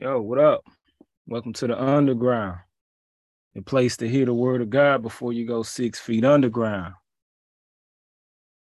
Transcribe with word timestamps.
Yo, 0.00 0.18
what 0.18 0.38
up? 0.38 0.64
Welcome 1.28 1.52
to 1.52 1.66
the 1.66 1.78
underground, 1.78 2.60
the 3.54 3.60
place 3.60 3.98
to 3.98 4.08
hear 4.08 4.24
the 4.24 4.32
word 4.32 4.62
of 4.62 4.70
God 4.70 5.02
before 5.02 5.34
you 5.34 5.46
go 5.46 5.62
six 5.62 5.98
feet 6.00 6.24
underground. 6.24 6.94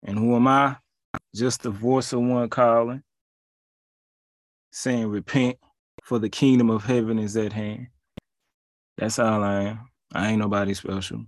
And 0.02 0.18
who 0.18 0.34
am 0.34 0.46
I? 0.48 0.76
Just 1.34 1.62
the 1.62 1.68
voice 1.68 2.14
of 2.14 2.22
one 2.22 2.48
calling, 2.48 3.02
saying, 4.72 5.08
Repent, 5.08 5.58
for 6.04 6.18
the 6.18 6.30
kingdom 6.30 6.70
of 6.70 6.86
heaven 6.86 7.18
is 7.18 7.36
at 7.36 7.52
hand. 7.52 7.88
That's 8.96 9.18
all 9.18 9.44
I 9.44 9.62
am. 9.64 9.80
I 10.14 10.28
ain't 10.30 10.38
nobody 10.38 10.72
special. 10.72 11.26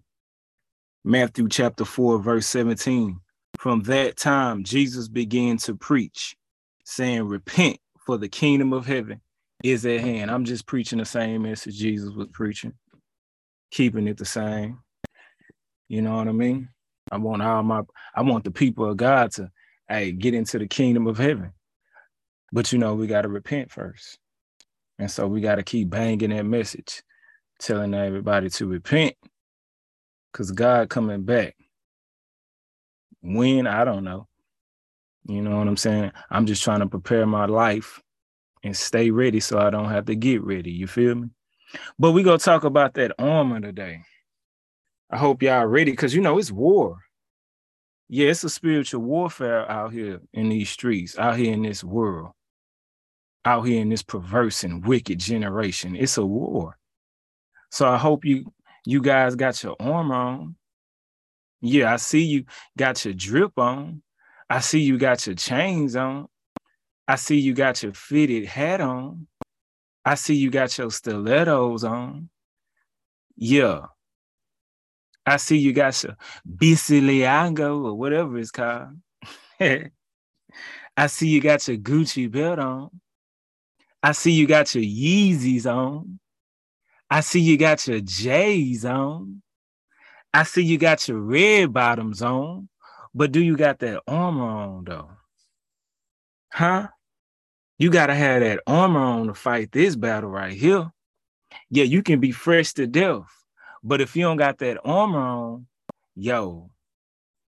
Matthew 1.04 1.48
chapter 1.50 1.84
4, 1.84 2.18
verse 2.18 2.46
17. 2.46 3.20
From 3.58 3.82
that 3.82 4.16
time, 4.16 4.64
Jesus 4.64 5.06
began 5.06 5.58
to 5.58 5.74
preach, 5.76 6.34
saying, 6.86 7.24
Repent, 7.24 7.76
for 8.06 8.16
the 8.16 8.30
kingdom 8.30 8.72
of 8.72 8.86
heaven 8.86 9.20
is 9.62 9.84
at 9.86 10.00
hand. 10.00 10.30
I'm 10.30 10.44
just 10.44 10.66
preaching 10.66 10.98
the 10.98 11.04
same 11.04 11.42
message 11.42 11.76
Jesus 11.76 12.10
was 12.14 12.28
preaching, 12.32 12.72
keeping 13.70 14.06
it 14.06 14.16
the 14.16 14.24
same. 14.24 14.78
You 15.88 16.02
know 16.02 16.16
what 16.16 16.28
I 16.28 16.32
mean? 16.32 16.68
I 17.10 17.16
want 17.16 17.42
all 17.42 17.62
my 17.62 17.80
I 18.14 18.22
want 18.22 18.44
the 18.44 18.50
people 18.50 18.88
of 18.90 18.96
God 18.98 19.32
to 19.32 19.50
hey 19.88 20.12
get 20.12 20.34
into 20.34 20.58
the 20.58 20.66
kingdom 20.66 21.06
of 21.06 21.18
heaven. 21.18 21.52
But 22.52 22.72
you 22.72 22.78
know, 22.78 22.94
we 22.94 23.06
gotta 23.06 23.28
repent 23.28 23.70
first. 23.70 24.18
And 24.98 25.10
so 25.10 25.26
we 25.26 25.40
gotta 25.40 25.62
keep 25.62 25.88
banging 25.90 26.30
that 26.30 26.44
message, 26.44 27.02
telling 27.58 27.94
everybody 27.94 28.50
to 28.50 28.66
repent. 28.66 29.14
Cause 30.34 30.50
God 30.52 30.90
coming 30.90 31.22
back. 31.24 31.56
When 33.22 33.66
I 33.66 33.84
don't 33.84 34.04
know. 34.04 34.28
You 35.26 35.40
know 35.42 35.56
what 35.58 35.66
I'm 35.66 35.76
saying? 35.76 36.12
I'm 36.30 36.44
just 36.46 36.62
trying 36.62 36.80
to 36.80 36.86
prepare 36.86 37.26
my 37.26 37.46
life 37.46 38.00
and 38.64 38.76
stay 38.76 39.10
ready 39.10 39.40
so 39.40 39.58
I 39.58 39.70
don't 39.70 39.88
have 39.90 40.06
to 40.06 40.14
get 40.16 40.42
ready. 40.42 40.70
You 40.70 40.86
feel 40.86 41.14
me? 41.14 41.28
But 41.98 42.12
we 42.12 42.22
gonna 42.22 42.38
talk 42.38 42.64
about 42.64 42.94
that 42.94 43.12
armor 43.18 43.60
today. 43.60 44.02
I 45.10 45.18
hope 45.18 45.42
y'all 45.42 45.66
ready 45.66 45.90
because 45.92 46.14
you 46.14 46.20
know 46.22 46.38
it's 46.38 46.50
war. 46.50 46.98
Yeah, 48.08 48.28
it's 48.30 48.44
a 48.44 48.48
spiritual 48.48 49.02
warfare 49.02 49.70
out 49.70 49.92
here 49.92 50.20
in 50.32 50.48
these 50.48 50.70
streets, 50.70 51.18
out 51.18 51.36
here 51.36 51.52
in 51.52 51.62
this 51.62 51.84
world, 51.84 52.32
out 53.44 53.62
here 53.62 53.80
in 53.82 53.90
this 53.90 54.02
perverse 54.02 54.64
and 54.64 54.84
wicked 54.84 55.18
generation. 55.20 55.94
It's 55.94 56.16
a 56.16 56.24
war. 56.24 56.78
So 57.70 57.86
I 57.86 57.96
hope 57.98 58.24
you 58.24 58.52
you 58.86 59.02
guys 59.02 59.34
got 59.34 59.62
your 59.62 59.76
armor 59.78 60.14
on. 60.14 60.56
Yeah, 61.60 61.92
I 61.92 61.96
see 61.96 62.22
you 62.22 62.44
got 62.78 63.04
your 63.04 63.14
drip 63.14 63.58
on. 63.58 64.02
I 64.48 64.60
see 64.60 64.80
you 64.80 64.96
got 64.96 65.26
your 65.26 65.34
chains 65.36 65.96
on. 65.96 66.28
I 67.08 67.16
see 67.16 67.38
you 67.38 67.54
got 67.54 67.82
your 67.82 67.94
fitted 67.94 68.44
hat 68.44 68.82
on. 68.82 69.26
I 70.04 70.14
see 70.14 70.34
you 70.34 70.50
got 70.50 70.76
your 70.76 70.90
stilettos 70.90 71.82
on. 71.82 72.28
Yeah. 73.34 73.86
I 75.24 75.38
see 75.38 75.56
you 75.56 75.72
got 75.72 76.02
your 76.04 76.16
Biciliango 76.48 77.82
or 77.86 77.94
whatever 77.94 78.38
it's 78.38 78.50
called. 78.50 78.98
I 79.60 81.06
see 81.06 81.28
you 81.28 81.40
got 81.40 81.66
your 81.66 81.78
Gucci 81.78 82.30
belt 82.30 82.58
on. 82.58 82.90
I 84.02 84.12
see 84.12 84.32
you 84.32 84.46
got 84.46 84.74
your 84.74 84.84
Yeezys 84.84 85.64
on. 85.66 86.20
I 87.10 87.20
see 87.20 87.40
you 87.40 87.56
got 87.56 87.86
your 87.88 88.00
J's 88.00 88.84
on. 88.84 89.40
I 90.34 90.42
see 90.42 90.62
you 90.62 90.76
got 90.76 91.08
your 91.08 91.18
red 91.20 91.72
bottoms 91.72 92.20
on. 92.20 92.68
But 93.14 93.32
do 93.32 93.40
you 93.42 93.56
got 93.56 93.78
that 93.78 94.02
armor 94.06 94.42
on 94.44 94.84
though? 94.84 95.10
Huh? 96.52 96.88
You 97.78 97.90
gotta 97.90 98.14
have 98.14 98.40
that 98.40 98.60
armor 98.66 98.98
on 99.00 99.28
to 99.28 99.34
fight 99.34 99.70
this 99.70 99.94
battle 99.94 100.30
right 100.30 100.52
here. 100.52 100.90
Yeah, 101.70 101.84
you 101.84 102.02
can 102.02 102.18
be 102.18 102.32
fresh 102.32 102.72
to 102.72 102.88
death, 102.88 103.22
but 103.84 104.00
if 104.00 104.16
you 104.16 104.22
don't 104.22 104.36
got 104.36 104.58
that 104.58 104.80
armor 104.84 105.20
on, 105.20 105.66
yo, 106.16 106.70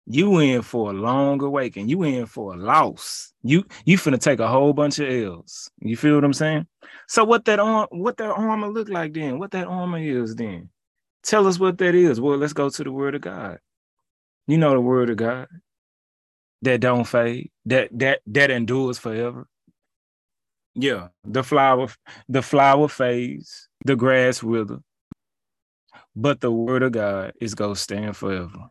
you 0.07 0.39
in 0.39 0.63
for 0.63 0.89
a 0.89 0.93
long 0.93 1.41
awakening. 1.41 1.89
You 1.89 2.03
in 2.03 2.25
for 2.27 2.53
a 2.53 2.57
loss. 2.57 3.33
You 3.43 3.65
you 3.85 3.97
finna 3.97 4.19
take 4.19 4.39
a 4.39 4.47
whole 4.47 4.73
bunch 4.73 4.97
of 4.97 5.09
L's. 5.09 5.69
You 5.79 5.95
feel 5.95 6.15
what 6.15 6.23
I'm 6.23 6.33
saying? 6.33 6.65
So 7.07 7.23
what 7.23 7.45
that 7.45 7.59
arm 7.59 7.87
what 7.91 8.17
that 8.17 8.31
armor 8.31 8.67
look 8.69 8.89
like 8.89 9.13
then? 9.13 9.37
What 9.37 9.51
that 9.51 9.67
armor 9.67 9.99
is 9.99 10.35
then? 10.35 10.69
Tell 11.21 11.45
us 11.47 11.59
what 11.59 11.77
that 11.79 11.93
is. 11.93 12.19
Well, 12.19 12.37
let's 12.37 12.53
go 12.53 12.69
to 12.69 12.83
the 12.83 12.91
word 12.91 13.15
of 13.15 13.21
God. 13.21 13.59
You 14.47 14.57
know 14.57 14.71
the 14.71 14.81
word 14.81 15.09
of 15.11 15.17
God 15.17 15.47
that 16.63 16.81
don't 16.81 17.03
fade, 17.03 17.51
that 17.67 17.89
that 17.99 18.21
that 18.27 18.49
endures 18.49 18.97
forever. 18.97 19.47
Yeah, 20.77 21.07
the 21.23 21.41
flower 21.41 21.87
the 22.27 22.41
flower 22.41 22.89
fades, 22.89 23.69
the 23.85 23.95
grass 23.95 24.43
wither, 24.43 24.79
but 26.13 26.41
the 26.41 26.51
word 26.51 26.83
of 26.83 26.91
God 26.91 27.31
is 27.39 27.55
gonna 27.55 27.77
stand 27.77 28.17
forever. 28.17 28.67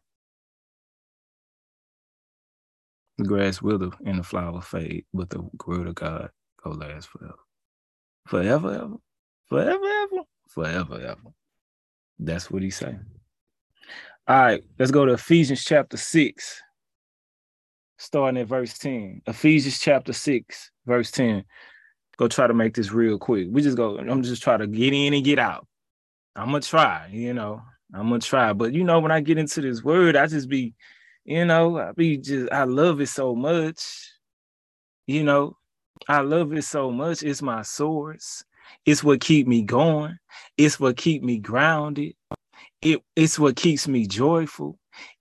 The 3.16 3.24
grass 3.24 3.62
wither 3.62 3.90
and 4.04 4.18
the 4.18 4.22
flower 4.22 4.60
fade, 4.60 5.06
but 5.14 5.30
the 5.30 5.48
word 5.66 5.86
of 5.86 5.94
God 5.94 6.30
go 6.62 6.72
last 6.72 7.08
forever. 7.08 7.34
Forever, 8.26 8.74
ever, 8.74 8.96
forever, 9.46 9.86
ever, 9.86 10.22
forever, 10.50 10.94
ever. 11.00 11.28
That's 12.18 12.50
what 12.50 12.62
he 12.62 12.68
say. 12.70 12.98
All 14.28 14.40
right, 14.40 14.62
let's 14.78 14.90
go 14.90 15.06
to 15.06 15.14
Ephesians 15.14 15.64
chapter 15.64 15.96
6, 15.96 16.60
starting 17.98 18.40
at 18.42 18.46
verse 18.48 18.76
10. 18.78 19.22
Ephesians 19.26 19.78
chapter 19.78 20.12
6, 20.12 20.70
verse 20.86 21.10
10 21.10 21.44
go 22.16 22.28
try 22.28 22.46
to 22.46 22.54
make 22.54 22.74
this 22.74 22.90
real 22.92 23.18
quick. 23.18 23.48
We 23.50 23.62
just 23.62 23.76
go, 23.76 23.98
I'm 23.98 24.22
just 24.22 24.42
trying 24.42 24.60
to 24.60 24.66
get 24.66 24.92
in 24.92 25.12
and 25.14 25.24
get 25.24 25.38
out. 25.38 25.66
I'm 26.36 26.46
gonna 26.46 26.60
try, 26.60 27.08
you 27.12 27.34
know, 27.34 27.62
I'm 27.92 28.08
gonna 28.08 28.20
try. 28.20 28.52
But 28.52 28.72
you 28.72 28.84
know, 28.84 29.00
when 29.00 29.12
I 29.12 29.20
get 29.20 29.38
into 29.38 29.60
this 29.60 29.82
word, 29.82 30.16
I 30.16 30.26
just 30.26 30.48
be, 30.48 30.74
you 31.24 31.44
know, 31.44 31.78
I 31.78 31.92
be 31.92 32.18
just 32.18 32.50
I 32.52 32.64
love 32.64 33.00
it 33.00 33.08
so 33.08 33.34
much. 33.34 34.10
You 35.06 35.22
know, 35.22 35.56
I 36.08 36.20
love 36.20 36.52
it 36.52 36.64
so 36.64 36.90
much. 36.90 37.22
It's 37.22 37.42
my 37.42 37.62
source. 37.62 38.44
It's 38.86 39.04
what 39.04 39.20
keep 39.20 39.46
me 39.46 39.62
going. 39.62 40.18
It's 40.56 40.80
what 40.80 40.96
keep 40.96 41.22
me 41.22 41.38
grounded. 41.38 42.14
It, 42.80 43.02
it's 43.14 43.38
what 43.38 43.56
keeps 43.56 43.86
me 43.86 44.06
joyful. 44.06 44.78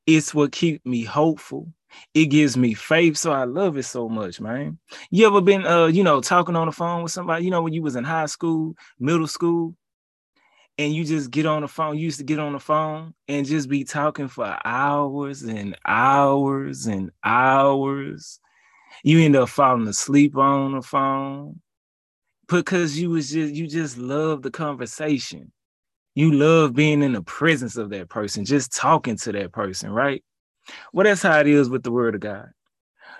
It's 0.07 0.33
what 0.33 0.51
keep 0.51 0.85
me 0.85 1.03
hopeful. 1.03 1.67
It 2.13 2.25
gives 2.27 2.57
me 2.57 2.73
faith, 2.73 3.17
so 3.17 3.31
I 3.31 3.45
love 3.45 3.77
it 3.77 3.83
so 3.83 4.07
much, 4.09 4.39
man. 4.39 4.79
You 5.09 5.27
ever 5.27 5.41
been, 5.41 5.65
uh, 5.65 5.87
you 5.87 6.03
know, 6.03 6.21
talking 6.21 6.55
on 6.55 6.67
the 6.67 6.71
phone 6.71 7.03
with 7.03 7.11
somebody? 7.11 7.45
You 7.45 7.51
know, 7.51 7.61
when 7.61 7.73
you 7.73 7.81
was 7.81 7.95
in 7.95 8.03
high 8.03 8.25
school, 8.27 8.75
middle 8.99 9.27
school, 9.27 9.75
and 10.77 10.93
you 10.93 11.05
just 11.05 11.29
get 11.31 11.45
on 11.45 11.61
the 11.61 11.67
phone. 11.67 11.97
You 11.97 12.05
used 12.05 12.17
to 12.19 12.23
get 12.23 12.39
on 12.39 12.53
the 12.53 12.59
phone 12.59 13.13
and 13.27 13.45
just 13.45 13.69
be 13.69 13.83
talking 13.83 14.27
for 14.27 14.57
hours 14.65 15.43
and 15.43 15.77
hours 15.85 16.87
and 16.87 17.11
hours. 17.23 18.39
You 19.03 19.19
end 19.23 19.35
up 19.35 19.49
falling 19.49 19.87
asleep 19.87 20.35
on 20.37 20.73
the 20.73 20.81
phone 20.81 21.61
because 22.47 22.99
you 22.99 23.09
was 23.11 23.29
just 23.31 23.53
you 23.53 23.67
just 23.67 23.97
love 23.99 24.41
the 24.41 24.49
conversation. 24.51 25.51
You 26.15 26.31
love 26.33 26.73
being 26.75 27.01
in 27.03 27.13
the 27.13 27.23
presence 27.23 27.75
of 27.77 27.89
that 27.91 28.09
person, 28.09 28.45
just 28.45 28.71
talking 28.75 29.17
to 29.17 29.31
that 29.31 29.51
person, 29.51 29.89
right? 29.91 30.23
Well, 30.91 31.05
that's 31.05 31.21
how 31.21 31.39
it 31.39 31.47
is 31.47 31.69
with 31.69 31.83
the 31.83 31.91
word 31.91 32.15
of 32.15 32.21
God. 32.21 32.49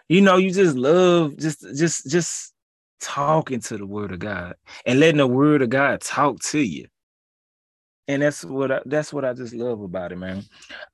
You 0.09 0.21
know, 0.21 0.37
you 0.37 0.51
just 0.51 0.75
love 0.75 1.37
just 1.37 1.61
just 1.75 2.09
just 2.09 2.53
talking 3.01 3.59
to 3.61 3.77
the 3.77 3.85
word 3.85 4.11
of 4.11 4.19
God 4.19 4.55
and 4.85 4.99
letting 4.99 5.17
the 5.17 5.27
word 5.27 5.61
of 5.61 5.69
God 5.69 6.01
talk 6.01 6.39
to 6.41 6.59
you. 6.59 6.87
And 8.07 8.21
that's 8.21 8.43
what 8.43 8.71
I, 8.71 8.79
that's 8.85 9.13
what 9.13 9.23
I 9.25 9.33
just 9.33 9.53
love 9.53 9.81
about 9.81 10.11
it, 10.11 10.17
man. 10.17 10.43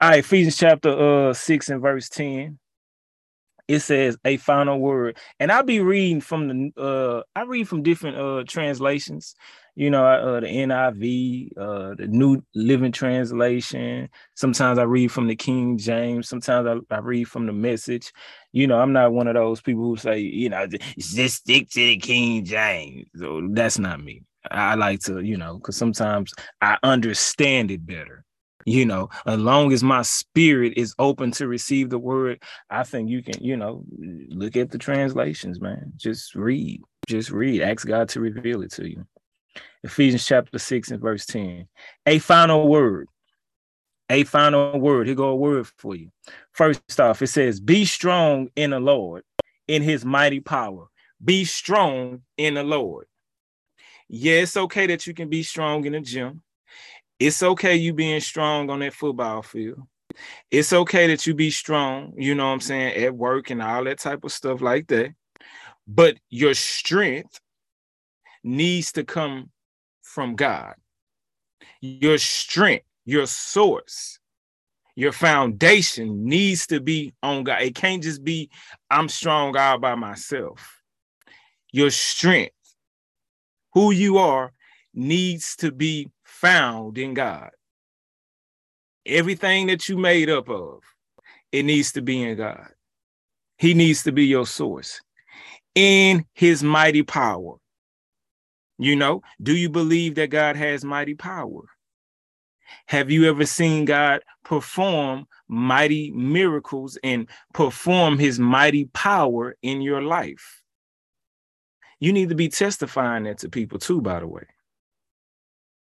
All 0.01 0.09
right, 0.09 0.19
Ephesians 0.19 0.57
chapter 0.57 0.91
uh 1.29 1.33
6 1.33 1.69
and 1.69 1.81
verse 1.81 2.09
10 2.09 2.59
it 3.69 3.81
says 3.81 4.17
a 4.25 4.35
final 4.37 4.79
word 4.79 5.15
and 5.39 5.51
i 5.51 5.57
will 5.57 5.63
be 5.63 5.79
reading 5.79 6.19
from 6.19 6.47
the 6.71 6.81
uh 6.81 7.21
i 7.37 7.43
read 7.43 7.67
from 7.67 7.83
different 7.83 8.17
uh 8.17 8.43
translations 8.47 9.35
you 9.75 9.91
know 9.91 10.05
uh, 10.05 10.39
the 10.39 10.47
niv 10.47 11.51
uh 11.57 11.93
the 11.95 12.07
new 12.07 12.41
living 12.55 12.91
translation 12.91 14.09
sometimes 14.35 14.79
i 14.79 14.83
read 14.83 15.11
from 15.11 15.27
the 15.27 15.35
king 15.35 15.77
james 15.77 16.27
sometimes 16.27 16.67
I, 16.89 16.93
I 16.93 16.97
read 16.99 17.25
from 17.27 17.45
the 17.45 17.53
message 17.53 18.11
you 18.51 18.65
know 18.65 18.79
i'm 18.79 18.91
not 18.91 19.13
one 19.13 19.27
of 19.27 19.35
those 19.35 19.61
people 19.61 19.83
who 19.83 19.97
say 19.97 20.17
you 20.17 20.49
know 20.49 20.65
just 20.97 21.35
stick 21.37 21.69
to 21.69 21.75
the 21.79 21.97
king 21.97 22.43
james 22.43 23.07
so 23.17 23.47
that's 23.51 23.77
not 23.77 24.03
me 24.03 24.23
i 24.49 24.73
like 24.73 24.99
to 25.01 25.19
you 25.21 25.37
know 25.37 25.57
because 25.59 25.77
sometimes 25.77 26.33
i 26.61 26.75
understand 26.81 27.69
it 27.69 27.85
better 27.85 28.25
you 28.69 28.85
know 28.85 29.09
as 29.25 29.37
long 29.39 29.71
as 29.73 29.83
my 29.83 30.01
spirit 30.01 30.73
is 30.77 30.93
open 30.99 31.31
to 31.31 31.47
receive 31.47 31.89
the 31.89 31.97
word 31.97 32.41
i 32.69 32.83
think 32.83 33.09
you 33.09 33.21
can 33.23 33.41
you 33.43 33.57
know 33.57 33.83
look 34.29 34.55
at 34.55 34.69
the 34.71 34.77
translations 34.77 35.59
man 35.59 35.91
just 35.97 36.35
read 36.35 36.81
just 37.07 37.31
read 37.31 37.61
ask 37.61 37.87
god 37.87 38.07
to 38.07 38.19
reveal 38.19 38.61
it 38.61 38.71
to 38.71 38.87
you 38.89 39.03
ephesians 39.83 40.25
chapter 40.25 40.57
6 40.59 40.91
and 40.91 41.01
verse 41.01 41.25
10 41.25 41.67
a 42.05 42.19
final 42.19 42.67
word 42.67 43.07
a 44.09 44.23
final 44.23 44.79
word 44.79 45.07
here 45.07 45.15
go 45.15 45.29
a 45.29 45.35
word 45.35 45.65
for 45.77 45.95
you 45.95 46.09
first 46.51 46.99
off 46.99 47.21
it 47.23 47.27
says 47.27 47.59
be 47.59 47.85
strong 47.85 48.49
in 48.55 48.69
the 48.69 48.79
lord 48.79 49.23
in 49.67 49.81
his 49.81 50.05
mighty 50.05 50.39
power 50.39 50.85
be 51.23 51.43
strong 51.43 52.21
in 52.37 52.53
the 52.53 52.63
lord 52.63 53.07
yeah 54.07 54.33
it's 54.35 54.55
okay 54.57 54.85
that 54.85 55.07
you 55.07 55.13
can 55.13 55.27
be 55.29 55.41
strong 55.41 55.83
in 55.85 55.93
the 55.93 55.99
gym 56.01 56.41
it's 57.19 57.43
okay 57.43 57.75
you 57.75 57.93
being 57.93 58.21
strong 58.21 58.69
on 58.69 58.79
that 58.79 58.93
football 58.93 59.41
field. 59.41 59.83
It's 60.49 60.73
okay 60.73 61.07
that 61.07 61.27
you 61.27 61.35
be 61.35 61.51
strong, 61.51 62.13
you 62.17 62.33
know 62.33 62.47
what 62.47 62.53
I'm 62.53 62.59
saying, 62.61 63.03
at 63.03 63.13
work 63.15 63.49
and 63.49 63.61
all 63.61 63.83
that 63.83 63.99
type 63.99 64.23
of 64.23 64.31
stuff 64.31 64.61
like 64.61 64.87
that. 64.87 65.11
But 65.87 66.17
your 66.29 66.53
strength 66.53 67.39
needs 68.43 68.91
to 68.93 69.03
come 69.03 69.51
from 70.01 70.35
God. 70.35 70.75
Your 71.81 72.17
strength, 72.17 72.85
your 73.05 73.27
source, 73.27 74.19
your 74.95 75.11
foundation 75.11 76.25
needs 76.25 76.67
to 76.67 76.79
be 76.79 77.13
on 77.21 77.43
God. 77.43 77.61
It 77.61 77.75
can't 77.75 78.01
just 78.03 78.23
be, 78.23 78.49
I'm 78.89 79.09
strong 79.09 79.55
all 79.57 79.77
by 79.77 79.95
myself. 79.95 80.81
Your 81.71 81.91
strength, 81.91 82.55
who 83.73 83.91
you 83.91 84.17
are, 84.17 84.51
needs 84.93 85.55
to 85.57 85.71
be 85.71 86.09
found 86.39 86.97
in 86.97 87.13
God. 87.13 87.49
Everything 89.05 89.67
that 89.67 89.89
you 89.89 89.97
made 89.97 90.29
up 90.29 90.47
of, 90.49 90.81
it 91.51 91.63
needs 91.63 91.91
to 91.93 92.01
be 92.01 92.23
in 92.23 92.37
God. 92.37 92.67
He 93.57 93.73
needs 93.73 94.03
to 94.03 94.13
be 94.13 94.25
your 94.25 94.45
source 94.45 95.01
in 95.75 96.25
his 96.33 96.63
mighty 96.63 97.03
power. 97.03 97.55
You 98.77 98.95
know, 98.95 99.21
do 99.43 99.53
you 99.53 99.69
believe 99.69 100.15
that 100.15 100.29
God 100.29 100.55
has 100.55 100.85
mighty 100.85 101.13
power? 101.13 101.59
Have 102.85 103.11
you 103.11 103.27
ever 103.29 103.45
seen 103.45 103.83
God 103.83 104.21
perform 104.45 105.25
mighty 105.49 106.11
miracles 106.11 106.97
and 107.03 107.27
perform 107.53 108.17
his 108.17 108.39
mighty 108.39 108.85
power 108.93 109.57
in 109.61 109.81
your 109.81 110.01
life? 110.01 110.61
You 111.99 112.13
need 112.13 112.29
to 112.29 112.35
be 112.35 112.47
testifying 112.47 113.23
that 113.23 113.39
to 113.39 113.49
people 113.49 113.77
too, 113.77 113.99
by 113.99 114.21
the 114.21 114.27
way. 114.27 114.43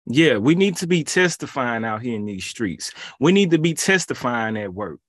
Yeah, 0.10 0.38
we 0.38 0.56
need 0.56 0.78
to 0.78 0.88
be 0.88 1.04
testifying 1.04 1.84
out 1.84 2.02
here 2.02 2.16
in 2.16 2.26
these 2.26 2.46
streets. 2.46 2.94
We 3.20 3.34
need 3.34 3.52
to 3.52 3.58
be 3.60 3.74
testifying 3.74 4.56
at 4.56 4.74
work. 4.74 5.02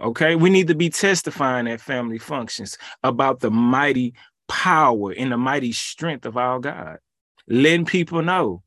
Okay, 0.00 0.34
we 0.34 0.50
need 0.50 0.66
to 0.68 0.74
be 0.74 0.90
testifying 0.90 1.68
at 1.68 1.80
family 1.80 2.18
functions 2.18 2.76
about 3.04 3.38
the 3.38 3.50
mighty 3.52 4.14
power 4.48 5.12
and 5.12 5.30
the 5.30 5.36
mighty 5.36 5.70
strength 5.70 6.26
of 6.26 6.36
our 6.36 6.58
God, 6.58 6.98
letting 7.46 7.84
people 7.84 8.20
know. 8.20 8.64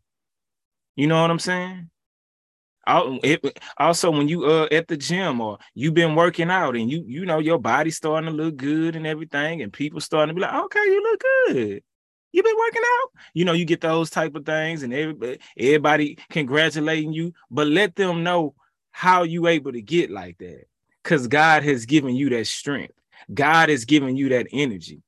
You 0.96 1.08
know 1.08 1.22
what 1.22 1.32
I'm 1.32 1.40
saying? 1.40 1.90
also 3.80 4.12
when 4.12 4.28
you 4.28 4.46
uh 4.46 4.68
at 4.72 4.88
the 4.88 4.96
gym 4.96 5.42
or 5.42 5.58
you've 5.74 5.96
been 5.96 6.14
working 6.14 6.52
out 6.52 6.76
and 6.76 6.92
you 6.92 7.04
you 7.08 7.26
know 7.26 7.40
your 7.40 7.58
body's 7.58 7.98
starting 7.98 8.30
to 8.30 8.36
look 8.44 8.56
good 8.58 8.96
and 8.96 9.08
everything 9.08 9.64
and 9.64 9.74
people 9.74 10.00
starting 10.00 10.28
to 10.30 10.36
be 10.36 10.42
like 10.42 10.54
okay 10.54 10.80
you 10.82 11.02
look 11.02 11.22
good 11.48 11.84
you 12.36 12.44
been 12.44 12.58
working 12.58 12.82
out 12.84 13.10
you 13.34 13.46
know 13.46 13.54
you 13.54 13.64
get 13.64 13.80
those 13.82 14.10
type 14.10 14.36
of 14.36 14.46
things 14.46 14.84
and 14.84 14.94
everybody 14.94 15.40
everybody 15.58 16.18
congratulating 16.30 17.14
you 17.14 17.34
but 17.50 17.66
let 17.68 17.96
them 17.96 18.24
know 18.24 18.54
how 18.92 19.24
you 19.24 19.48
able 19.48 19.72
to 19.72 19.82
get 19.82 20.12
like 20.12 20.38
that 20.40 20.66
because 21.02 21.28
god 21.30 21.64
has 21.64 21.86
given 21.86 22.14
you 22.14 22.30
that 22.30 22.46
strength 22.46 22.94
god 23.34 23.70
has 23.70 23.86
given 23.86 24.18
you 24.18 24.30
that 24.30 24.48
energy 24.52 25.02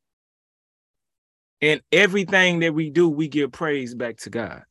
and 1.61 1.81
everything 1.91 2.59
that 2.59 2.73
we 2.73 2.89
do 2.89 3.09
we 3.09 3.27
give 3.27 3.51
praise 3.51 3.93
back 3.93 4.15
to 4.15 4.29
god 4.29 4.63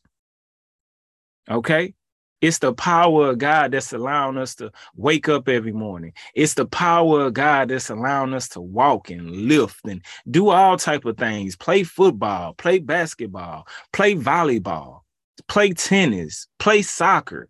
okay 1.51 1.95
it's 2.41 2.59
the 2.59 2.75
power 2.75 3.31
of 3.31 3.39
God 3.39 3.73
that's 3.73 3.93
allowing 3.93 4.37
us 4.37 4.55
to 4.57 4.71
wake 4.95 5.29
up 5.29 5.49
every 5.49 5.73
morning. 5.73 6.13
It's 6.35 6.55
the 6.55 6.67
power 6.67 7.27
of 7.27 7.33
God 7.35 7.69
that's 7.71 7.89
allowing 7.91 8.35
us 8.35 8.49
to 8.49 8.61
walk 8.61 9.09
and 9.11 9.31
lift 9.49 9.87
and 9.89 10.03
do 10.31 10.51
all 10.51 10.77
type 10.77 11.05
of 11.07 11.17
things. 11.17 11.57
Play 11.57 11.83
football, 11.83 12.53
play 12.55 12.79
basketball, 12.79 13.67
play 13.93 14.15
volleyball, 14.15 15.01
play 15.49 15.73
tennis, 15.73 16.47
play 16.59 16.83
soccer. 16.83 17.49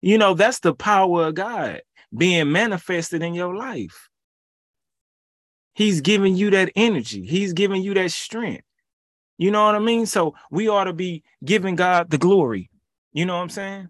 You 0.00 0.16
know, 0.18 0.32
that's 0.34 0.60
the 0.60 0.74
power 0.74 1.28
of 1.28 1.34
God 1.34 1.82
being 2.16 2.50
manifested 2.50 3.22
in 3.22 3.34
your 3.34 3.54
life. 3.54 4.08
He's 5.74 6.00
giving 6.00 6.34
you 6.36 6.50
that 6.50 6.70
energy. 6.76 7.26
He's 7.26 7.52
giving 7.52 7.82
you 7.82 7.92
that 7.94 8.10
strength. 8.12 8.64
You 9.36 9.50
know 9.50 9.66
what 9.66 9.74
I 9.74 9.80
mean? 9.80 10.06
So 10.06 10.34
we 10.50 10.68
ought 10.68 10.84
to 10.84 10.92
be 10.92 11.24
giving 11.44 11.74
God 11.74 12.08
the 12.10 12.16
glory. 12.18 12.70
You 13.12 13.26
know 13.26 13.36
what 13.36 13.42
I'm 13.42 13.48
saying? 13.50 13.88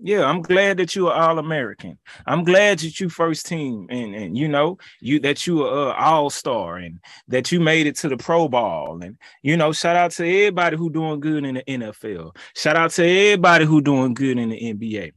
Yeah, 0.00 0.24
I'm 0.26 0.42
glad 0.42 0.76
that 0.76 0.94
you're 0.94 1.12
all 1.12 1.40
American. 1.40 1.98
I'm 2.26 2.44
glad 2.44 2.78
that 2.80 3.00
you 3.00 3.08
first 3.08 3.46
team 3.46 3.88
and 3.90 4.14
and 4.14 4.38
you 4.38 4.46
know 4.48 4.78
you 5.00 5.18
that 5.20 5.44
you 5.46 5.64
are 5.64 5.92
all 5.94 6.30
star 6.30 6.76
and 6.76 7.00
that 7.26 7.50
you 7.50 7.58
made 7.58 7.88
it 7.88 7.96
to 7.96 8.08
the 8.08 8.16
Pro 8.16 8.48
Bowl 8.48 9.02
and 9.02 9.16
you 9.42 9.56
know 9.56 9.72
shout 9.72 9.96
out 9.96 10.12
to 10.12 10.22
everybody 10.24 10.76
who 10.76 10.88
doing 10.88 11.18
good 11.18 11.44
in 11.44 11.56
the 11.56 11.62
NFL. 11.68 12.36
Shout 12.54 12.76
out 12.76 12.92
to 12.92 13.02
everybody 13.02 13.64
who 13.64 13.80
doing 13.80 14.14
good 14.14 14.38
in 14.38 14.50
the 14.50 14.60
NBA. 14.72 15.12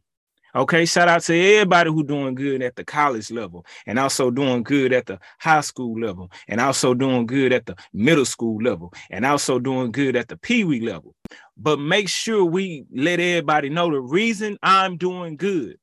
Okay, 0.53 0.83
shout 0.83 1.07
out 1.07 1.21
to 1.23 1.33
everybody 1.35 1.89
who 1.89 2.03
doing 2.03 2.35
good 2.35 2.61
at 2.61 2.75
the 2.75 2.83
college 2.83 3.31
level 3.31 3.65
and 3.87 3.97
also 3.97 4.29
doing 4.29 4.63
good 4.63 4.91
at 4.91 5.05
the 5.05 5.17
high 5.39 5.61
school 5.61 5.97
level 5.99 6.29
and 6.47 6.59
also 6.59 6.93
doing 6.93 7.25
good 7.25 7.53
at 7.53 7.65
the 7.65 7.75
middle 7.93 8.25
school 8.25 8.61
level 8.61 8.93
and 9.09 9.25
also 9.25 9.59
doing 9.59 9.91
good 9.93 10.17
at 10.17 10.27
the 10.27 10.35
pee 10.37 10.65
wee 10.65 10.81
level. 10.81 11.15
But 11.55 11.79
make 11.79 12.09
sure 12.09 12.43
we 12.43 12.83
let 12.93 13.21
everybody 13.21 13.69
know 13.69 13.89
the 13.91 14.01
reason 14.01 14.57
I'm 14.61 14.97
doing 14.97 15.37
good. 15.37 15.77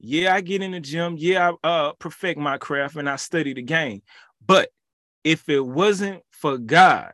Yeah, 0.00 0.34
I 0.34 0.40
get 0.40 0.60
in 0.60 0.72
the 0.72 0.80
gym. 0.80 1.14
Yeah, 1.16 1.52
I 1.62 1.68
uh, 1.68 1.92
perfect 1.98 2.38
my 2.40 2.58
craft 2.58 2.96
and 2.96 3.08
I 3.08 3.14
study 3.16 3.54
the 3.54 3.62
game. 3.62 4.02
But 4.44 4.70
if 5.22 5.48
it 5.48 5.60
wasn't 5.64 6.20
for 6.30 6.58
God 6.58 7.12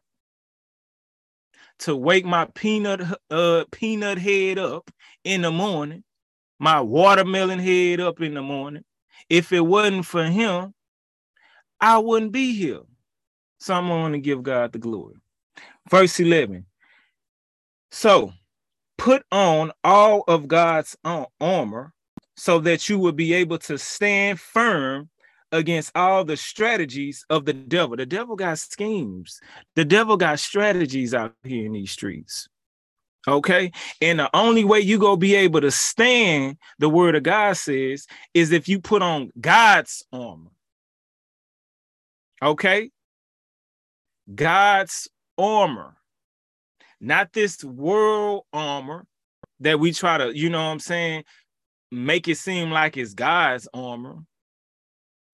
to 1.80 1.94
wake 1.94 2.24
my 2.24 2.46
peanut 2.54 3.02
uh, 3.30 3.64
peanut 3.70 4.16
head 4.18 4.58
up 4.58 4.90
in 5.24 5.42
the 5.42 5.50
morning 5.52 6.04
my 6.60 6.78
watermelon 6.80 7.58
head 7.58 7.98
up 8.00 8.20
in 8.20 8.34
the 8.34 8.42
morning. 8.42 8.84
If 9.28 9.50
it 9.52 9.60
wasn't 9.62 10.04
for 10.04 10.24
him, 10.24 10.74
I 11.80 11.98
wouldn't 11.98 12.32
be 12.32 12.54
here. 12.54 12.82
So 13.58 13.74
I'm 13.74 13.88
going 13.88 14.12
to 14.12 14.18
give 14.18 14.42
God 14.42 14.72
the 14.72 14.78
glory. 14.78 15.16
Verse 15.90 16.20
11. 16.20 16.66
So 17.90 18.32
put 18.98 19.24
on 19.32 19.72
all 19.82 20.22
of 20.28 20.46
God's 20.46 20.96
armor 21.04 21.92
so 22.36 22.58
that 22.60 22.88
you 22.88 22.98
will 22.98 23.12
be 23.12 23.32
able 23.32 23.58
to 23.58 23.78
stand 23.78 24.38
firm 24.38 25.08
against 25.52 25.90
all 25.96 26.24
the 26.24 26.36
strategies 26.36 27.24
of 27.30 27.44
the 27.46 27.52
devil. 27.52 27.96
The 27.96 28.06
devil 28.06 28.36
got 28.36 28.58
schemes, 28.58 29.40
the 29.76 29.84
devil 29.84 30.16
got 30.16 30.38
strategies 30.38 31.12
out 31.14 31.34
here 31.42 31.66
in 31.66 31.72
these 31.72 31.90
streets. 31.90 32.48
Okay. 33.28 33.70
And 34.00 34.18
the 34.18 34.34
only 34.34 34.64
way 34.64 34.80
you 34.80 34.98
gonna 34.98 35.16
be 35.16 35.34
able 35.34 35.60
to 35.60 35.70
stand 35.70 36.56
the 36.78 36.88
word 36.88 37.14
of 37.14 37.22
God 37.22 37.56
says 37.56 38.06
is 38.34 38.52
if 38.52 38.68
you 38.68 38.80
put 38.80 39.02
on 39.02 39.30
God's 39.40 40.04
armor. 40.12 40.50
Okay. 42.42 42.90
God's 44.34 45.08
armor, 45.36 45.96
not 47.00 47.32
this 47.32 47.62
world 47.64 48.44
armor 48.52 49.06
that 49.58 49.78
we 49.80 49.92
try 49.92 50.16
to, 50.18 50.34
you 50.36 50.48
know 50.48 50.58
what 50.64 50.70
I'm 50.70 50.78
saying, 50.78 51.24
make 51.90 52.28
it 52.28 52.38
seem 52.38 52.70
like 52.70 52.96
it's 52.96 53.12
God's 53.12 53.68
armor, 53.74 54.18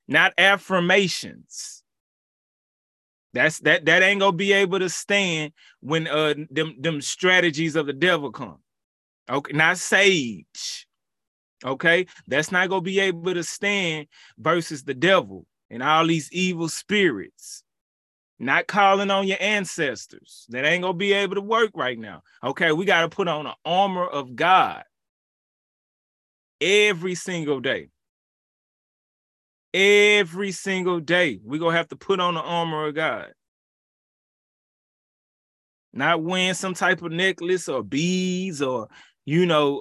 not 0.09 0.33
affirmations. 0.38 1.85
That's 3.37 3.59
that 3.61 3.85
that 3.85 4.02
ain't 4.02 4.21
gonna 4.21 4.33
be 4.35 4.55
able 4.55 4.78
to 4.78 4.88
stand 4.88 5.52
when 5.81 6.07
uh 6.09 6.35
them 6.50 6.75
them 6.81 7.02
strategies 7.02 7.76
of 7.76 7.85
the 7.87 7.93
devil 7.93 8.33
come. 8.33 8.59
Okay, 9.28 9.52
not 9.52 9.76
sage. 9.76 10.87
Okay, 11.62 12.07
that's 12.26 12.50
not 12.50 12.71
gonna 12.71 12.81
be 12.81 12.99
able 12.99 13.35
to 13.35 13.45
stand 13.45 14.07
versus 14.38 14.85
the 14.85 14.95
devil 14.95 15.45
and 15.69 15.83
all 15.83 16.07
these 16.07 16.33
evil 16.33 16.71
spirits. 16.71 17.62
Not 18.38 18.69
calling 18.69 19.11
on 19.11 19.26
your 19.26 19.38
ancestors. 19.43 20.47
That 20.49 20.64
ain't 20.64 20.81
gonna 20.83 20.95
be 20.95 21.12
able 21.12 21.35
to 21.35 21.43
work 21.43 21.73
right 21.75 21.99
now. 21.99 22.23
Okay, 22.43 22.73
we 22.73 22.87
gotta 22.87 23.11
put 23.11 23.28
on 23.28 23.45
the 23.45 23.55
armor 23.66 24.07
of 24.07 24.35
God 24.35 24.83
every 26.62 27.14
single 27.14 27.61
day 27.61 27.90
every 29.76 30.50
single 30.52 31.00
day. 31.00 31.38
We're 31.45 31.61
going 31.61 31.75
to 31.75 31.76
have 31.76 31.88
to 31.88 31.97
put 31.97 32.18
on 32.18 32.33
the 32.35 32.40
armor 32.40 32.87
of 32.88 32.95
God. 32.95 33.26
Not 35.92 36.23
wearing 36.23 36.54
some 36.54 36.73
type 36.75 37.02
of 37.02 37.12
necklace 37.12 37.68
or 37.68 37.83
beads 37.83 38.62
or, 38.62 38.88
you 39.26 39.45
know, 39.47 39.80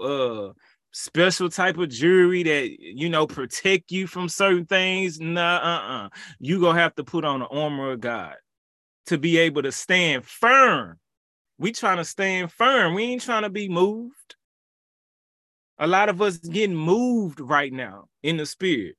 uh, 0.49 0.53
special 0.91 1.49
type 1.49 1.77
of 1.77 1.89
jewelry 1.89 2.43
that, 2.43 2.69
you 2.79 3.07
know, 3.09 3.25
protect 3.27 3.89
you 3.91 4.05
from 4.07 4.27
certain 4.29 4.65
things. 4.65 5.19
Nah, 5.21 5.55
uh-uh. 5.57 6.09
You're 6.39 6.59
going 6.59 6.75
to 6.75 6.81
have 6.81 6.95
to 6.95 7.03
put 7.05 7.23
on 7.25 7.39
the 7.39 7.47
armor 7.47 7.91
of 7.91 8.01
God 8.01 8.35
to 9.07 9.17
be 9.17 9.37
able 9.37 9.63
to 9.63 9.71
stand 9.71 10.25
firm. 10.25 10.99
We 11.57 11.71
trying 11.71 11.97
to 11.97 12.05
stand 12.05 12.51
firm. 12.51 12.93
We 12.95 13.03
ain't 13.03 13.21
trying 13.21 13.43
to 13.43 13.49
be 13.49 13.69
moved. 13.69 14.35
A 15.77 15.87
lot 15.87 16.09
of 16.09 16.21
us 16.21 16.37
getting 16.37 16.75
moved 16.75 17.39
right 17.41 17.71
now 17.71 18.05
in 18.23 18.35
the 18.37 18.45
spirit. 18.45 18.95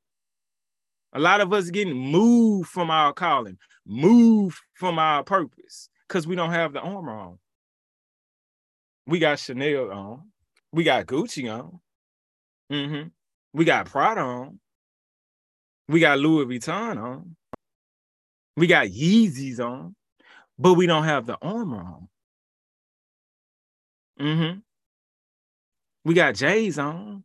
A 1.16 1.16
lot 1.18 1.40
of 1.40 1.50
us 1.50 1.70
getting 1.70 1.96
moved 1.96 2.68
from 2.68 2.90
our 2.90 3.11
calling, 3.11 3.56
moved 3.87 4.61
from 4.75 4.99
our 4.99 5.25
purpose, 5.25 5.88
because 6.06 6.26
we 6.26 6.37
don't 6.37 6.50
have 6.50 6.75
the 6.75 6.80
armor 6.80 7.11
on. 7.11 7.38
We 9.06 9.18
got 9.18 9.38
Chanel 9.38 9.90
on. 9.90 10.20
We 10.73 10.85
got 10.85 11.06
Gucci 11.06 11.50
on. 11.50 11.80
Mm-hmm. 12.70 13.08
We 13.54 13.64
got 13.64 13.87
Prada 13.87 14.20
on. 14.20 14.61
We 15.88 16.00
got 16.00 16.18
Louis 16.18 16.44
Vuitton 16.58 17.02
on. 17.02 17.35
We 18.58 18.66
got 18.66 18.88
Yeezys 18.88 19.58
on, 19.58 19.94
but 20.58 20.75
we 20.75 20.87
don't 20.87 21.04
have 21.04 21.25
the 21.25 21.38
armor 21.40 21.78
on. 21.78 22.08
Mm-hmm. 24.20 24.58
We 26.04 26.12
got 26.14 26.35
J's 26.35 26.78
on. 26.78 27.25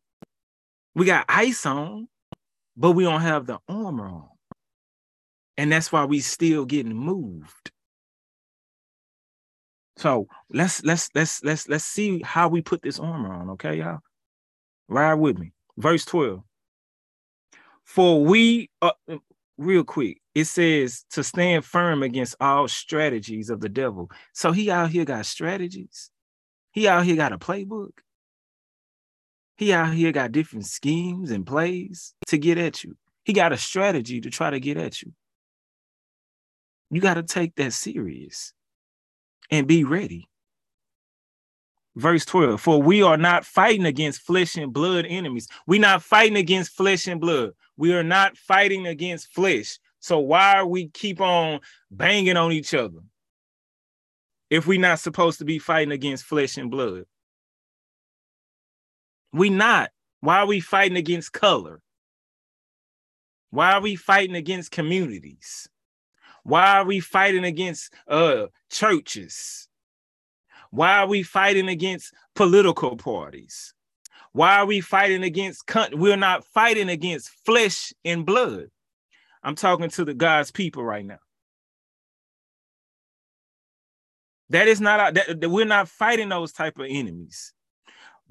We 0.95 1.05
got 1.05 1.25
ice 1.27 1.65
on 1.65 2.07
but 2.77 2.91
we 2.91 3.03
don't 3.03 3.21
have 3.21 3.45
the 3.45 3.59
armor 3.67 4.07
on. 4.07 4.27
And 5.57 5.71
that's 5.71 5.91
why 5.91 6.05
we 6.05 6.19
still 6.19 6.65
getting 6.65 6.95
moved. 6.95 7.71
So 9.97 10.27
let's 10.49 10.83
let's 10.83 11.09
let's 11.13 11.43
let's 11.43 11.67
let's 11.67 11.85
see 11.85 12.21
how 12.23 12.47
we 12.47 12.61
put 12.61 12.81
this 12.81 12.99
armor 12.99 13.31
on, 13.33 13.49
okay, 13.51 13.75
y'all? 13.77 13.99
Ride 14.87 15.15
with 15.15 15.37
me. 15.37 15.51
Verse 15.77 16.05
12. 16.05 16.41
For 17.85 18.23
we 18.23 18.69
uh, 18.81 18.91
real 19.57 19.83
quick, 19.83 20.19
it 20.33 20.45
says 20.45 21.05
to 21.11 21.23
stand 21.23 21.65
firm 21.65 22.01
against 22.03 22.35
all 22.39 22.67
strategies 22.67 23.49
of 23.49 23.59
the 23.59 23.69
devil. 23.69 24.09
So 24.33 24.51
he 24.51 24.71
out 24.71 24.89
here 24.89 25.05
got 25.05 25.25
strategies. 25.25 26.09
He 26.71 26.87
out 26.87 27.03
here 27.05 27.15
got 27.17 27.33
a 27.33 27.37
playbook. 27.37 27.91
He 29.61 29.73
out 29.73 29.93
here 29.93 30.11
got 30.11 30.31
different 30.31 30.65
schemes 30.65 31.29
and 31.29 31.45
plays 31.45 32.15
to 32.29 32.39
get 32.39 32.57
at 32.57 32.83
you. 32.83 32.97
He 33.23 33.31
got 33.31 33.53
a 33.53 33.57
strategy 33.57 34.19
to 34.19 34.31
try 34.31 34.49
to 34.49 34.59
get 34.59 34.75
at 34.75 35.03
you. 35.03 35.13
You 36.89 36.99
got 36.99 37.13
to 37.13 37.21
take 37.21 37.53
that 37.57 37.71
serious 37.73 38.53
and 39.51 39.67
be 39.67 39.83
ready. 39.83 40.27
Verse 41.95 42.25
12, 42.25 42.59
for 42.59 42.81
we 42.81 43.03
are 43.03 43.17
not 43.17 43.45
fighting 43.45 43.85
against 43.85 44.21
flesh 44.21 44.55
and 44.55 44.73
blood 44.73 45.05
enemies. 45.07 45.47
We're 45.67 45.79
not 45.79 46.01
fighting 46.01 46.37
against 46.37 46.71
flesh 46.71 47.05
and 47.05 47.21
blood. 47.21 47.51
We 47.77 47.93
are 47.93 48.01
not 48.03 48.37
fighting 48.37 48.87
against 48.87 49.27
flesh. 49.27 49.77
So 49.99 50.17
why 50.17 50.55
are 50.55 50.65
we 50.65 50.87
keep 50.87 51.21
on 51.21 51.59
banging 51.91 52.35
on 52.35 52.51
each 52.51 52.73
other 52.73 52.97
if 54.49 54.65
we're 54.65 54.81
not 54.81 54.97
supposed 54.97 55.37
to 55.37 55.45
be 55.45 55.59
fighting 55.59 55.91
against 55.91 56.23
flesh 56.23 56.57
and 56.57 56.71
blood? 56.71 57.03
We 59.33 59.49
not. 59.49 59.91
Why 60.19 60.39
are 60.39 60.45
we 60.47 60.59
fighting 60.59 60.97
against 60.97 61.33
color? 61.33 61.81
Why 63.49 63.71
are 63.73 63.81
we 63.81 63.95
fighting 63.95 64.35
against 64.35 64.71
communities? 64.71 65.67
Why 66.43 66.77
are 66.77 66.85
we 66.85 66.99
fighting 66.99 67.43
against 67.43 67.93
uh, 68.07 68.47
churches? 68.71 69.67
Why 70.69 70.95
are 70.99 71.07
we 71.07 71.23
fighting 71.23 71.67
against 71.67 72.13
political 72.35 72.95
parties? 72.97 73.73
Why 74.31 74.55
are 74.59 74.65
we 74.65 74.79
fighting 74.79 75.23
against? 75.23 75.67
country? 75.67 75.97
We're 75.97 76.15
not 76.15 76.45
fighting 76.45 76.87
against 76.89 77.31
flesh 77.45 77.91
and 78.05 78.25
blood. 78.25 78.67
I'm 79.43 79.55
talking 79.55 79.89
to 79.91 80.05
the 80.05 80.13
God's 80.13 80.51
people 80.51 80.83
right 80.83 81.05
now. 81.05 81.19
That 84.49 84.67
is 84.67 84.79
not 84.79 85.13
that, 85.15 85.41
that 85.41 85.49
we're 85.49 85.65
not 85.65 85.89
fighting 85.89 86.29
those 86.29 86.53
type 86.53 86.77
of 86.79 86.85
enemies 86.87 87.53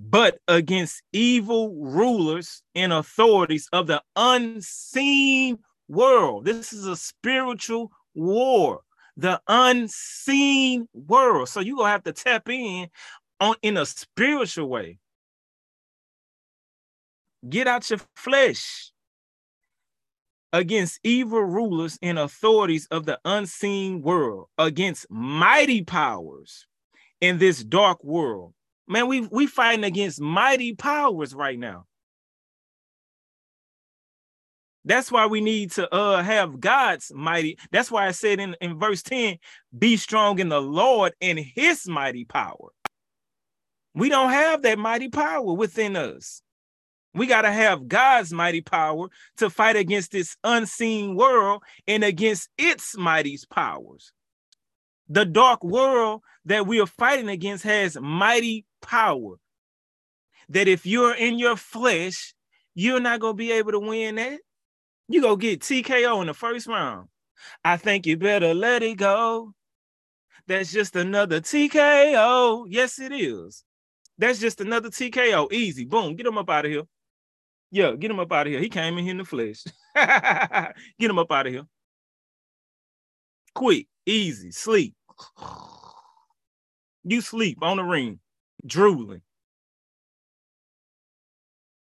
but 0.01 0.39
against 0.49 1.03
evil 1.13 1.75
rulers 1.75 2.63
and 2.75 2.93
authorities 2.93 3.69
of 3.73 3.87
the 3.87 4.03
unseen 4.17 5.59
world. 5.89 6.47
This 6.47 6.73
is 6.73 6.87
a 6.87 6.97
spiritual 6.97 7.91
war, 8.15 8.81
the 9.19 9.41
unseen 9.47 10.89
world. 10.95 11.49
So 11.51 11.61
you're 11.61 11.77
gonna 11.77 11.91
have 11.91 12.05
to 12.05 12.13
tap 12.13 12.49
in 12.49 12.89
on 13.41 13.57
in 13.63 13.77
a 13.77 13.85
spiritual 13.85 14.69
way. 14.69 14.99
Get 17.49 17.67
out 17.67 17.89
your 17.91 18.01
flesh 18.17 18.91
against 20.53 20.99
evil 21.05 21.43
rulers 21.45 21.99
and 22.03 22.19
authorities 22.19 22.89
of 22.91 23.05
the 23.07 23.19
unseen 23.25 24.03
world, 24.03 24.49
against 24.59 25.07
mighty 25.11 25.83
powers 25.85 26.67
in 27.21 27.39
this 27.39 27.63
dark 27.63 28.03
world 28.03 28.55
Man, 28.91 29.07
we 29.07 29.21
we 29.21 29.47
fighting 29.47 29.85
against 29.85 30.21
mighty 30.21 30.75
powers 30.75 31.33
right 31.33 31.57
now. 31.57 31.87
That's 34.85 35.13
why 35.13 35.27
we 35.27 35.41
need 35.41 35.71
to 35.73 35.95
uh, 35.95 36.25
have 36.25 36.59
God's 36.59 37.13
mighty. 37.15 37.57
That's 37.71 37.89
why 37.93 38.09
I 38.09 38.11
said 38.11 38.41
in, 38.41 38.57
in 38.61 38.81
verse 38.81 39.01
10, 39.03 39.39
be 39.79 39.97
strong 39.97 40.41
in 40.41 40.49
the 40.49 40.61
Lord 40.61 41.13
and 41.21 41.39
his 41.39 41.87
mighty 41.87 42.25
power. 42.25 42.71
We 43.95 44.09
don't 44.09 44.31
have 44.33 44.63
that 44.63 44.77
mighty 44.79 45.09
power 45.09 45.53
within 45.53 45.95
us. 45.95 46.43
We 47.15 47.29
got 47.29 47.43
to 47.43 47.53
have 47.53 47.87
God's 47.87 48.33
mighty 48.33 48.61
power 48.63 49.07
to 49.37 49.51
fight 49.51 49.77
against 49.77 50.11
this 50.11 50.37
unseen 50.43 51.15
world 51.15 51.63
and 51.87 52.03
against 52.03 52.49
its 52.59 52.97
mighty 52.97 53.39
powers. 53.51 54.13
The 55.09 55.25
dark 55.27 55.63
world 55.63 56.23
that 56.47 56.67
we 56.67 56.81
are 56.81 56.87
fighting 56.87 57.29
against 57.29 57.63
has 57.65 57.97
mighty 58.01 58.65
power 58.81 59.37
that 60.49 60.67
if 60.69 60.85
you're 60.87 61.15
in 61.15 61.39
your 61.39 61.57
flesh, 61.57 62.35
you're 62.75 63.01
not 63.01 63.21
going 63.21 63.35
to 63.35 63.37
be 63.37 63.53
able 63.53 63.73
to 63.73 63.79
win 63.81 64.17
that. 64.17 64.41
You're 65.09 65.23
going 65.23 65.39
to 65.39 65.47
get 65.47 65.61
TKO 65.61 66.21
in 66.21 66.27
the 66.27 66.35
first 66.35 66.67
round. 66.67 67.09
I 67.65 67.77
think 67.77 68.07
you 68.07 68.17
better 68.17 68.53
let 68.55 68.83
it 68.83 68.97
go. 68.97 69.53
That's 70.47 70.73
just 70.73 70.97
another 70.97 71.41
TKO. 71.41 72.67
Yes, 72.69 72.99
it 72.99 73.13
is. 73.13 73.65
That's 74.19 74.39
just 74.39 74.61
another 74.61 74.89
TKO. 74.91 75.53
Easy. 75.53 75.85
Boom. 75.85 76.17
Get 76.17 76.27
him 76.27 76.39
up 76.39 76.51
out 76.51 76.65
of 76.65 76.71
here. 76.71 76.83
Yo, 77.73 77.97
get 77.97 78.11
him 78.11 78.19
up 78.19 78.33
out 78.33 78.47
of 78.47 78.53
here. 78.53 78.61
He 78.61 78.69
came 78.69 78.99
in 78.99 79.05
here 79.05 79.13
in 79.13 79.19
the 79.19 79.25
flesh. 79.25 79.63
get 80.99 81.11
him 81.11 81.19
up 81.19 81.31
out 81.31 81.47
of 81.47 81.53
here. 81.53 81.65
Quick, 83.55 83.87
easy, 84.07 84.51
sleep. 84.51 84.95
You 87.05 87.21
sleep 87.21 87.59
on 87.63 87.77
the 87.77 87.85
ring 87.85 88.19
drooling. 88.67 89.23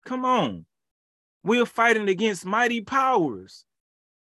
Come 0.05 0.25
on. 0.25 0.67
We're 1.43 1.67
fighting 1.67 2.09
against 2.09 2.45
mighty 2.47 2.81
powers. 2.81 3.65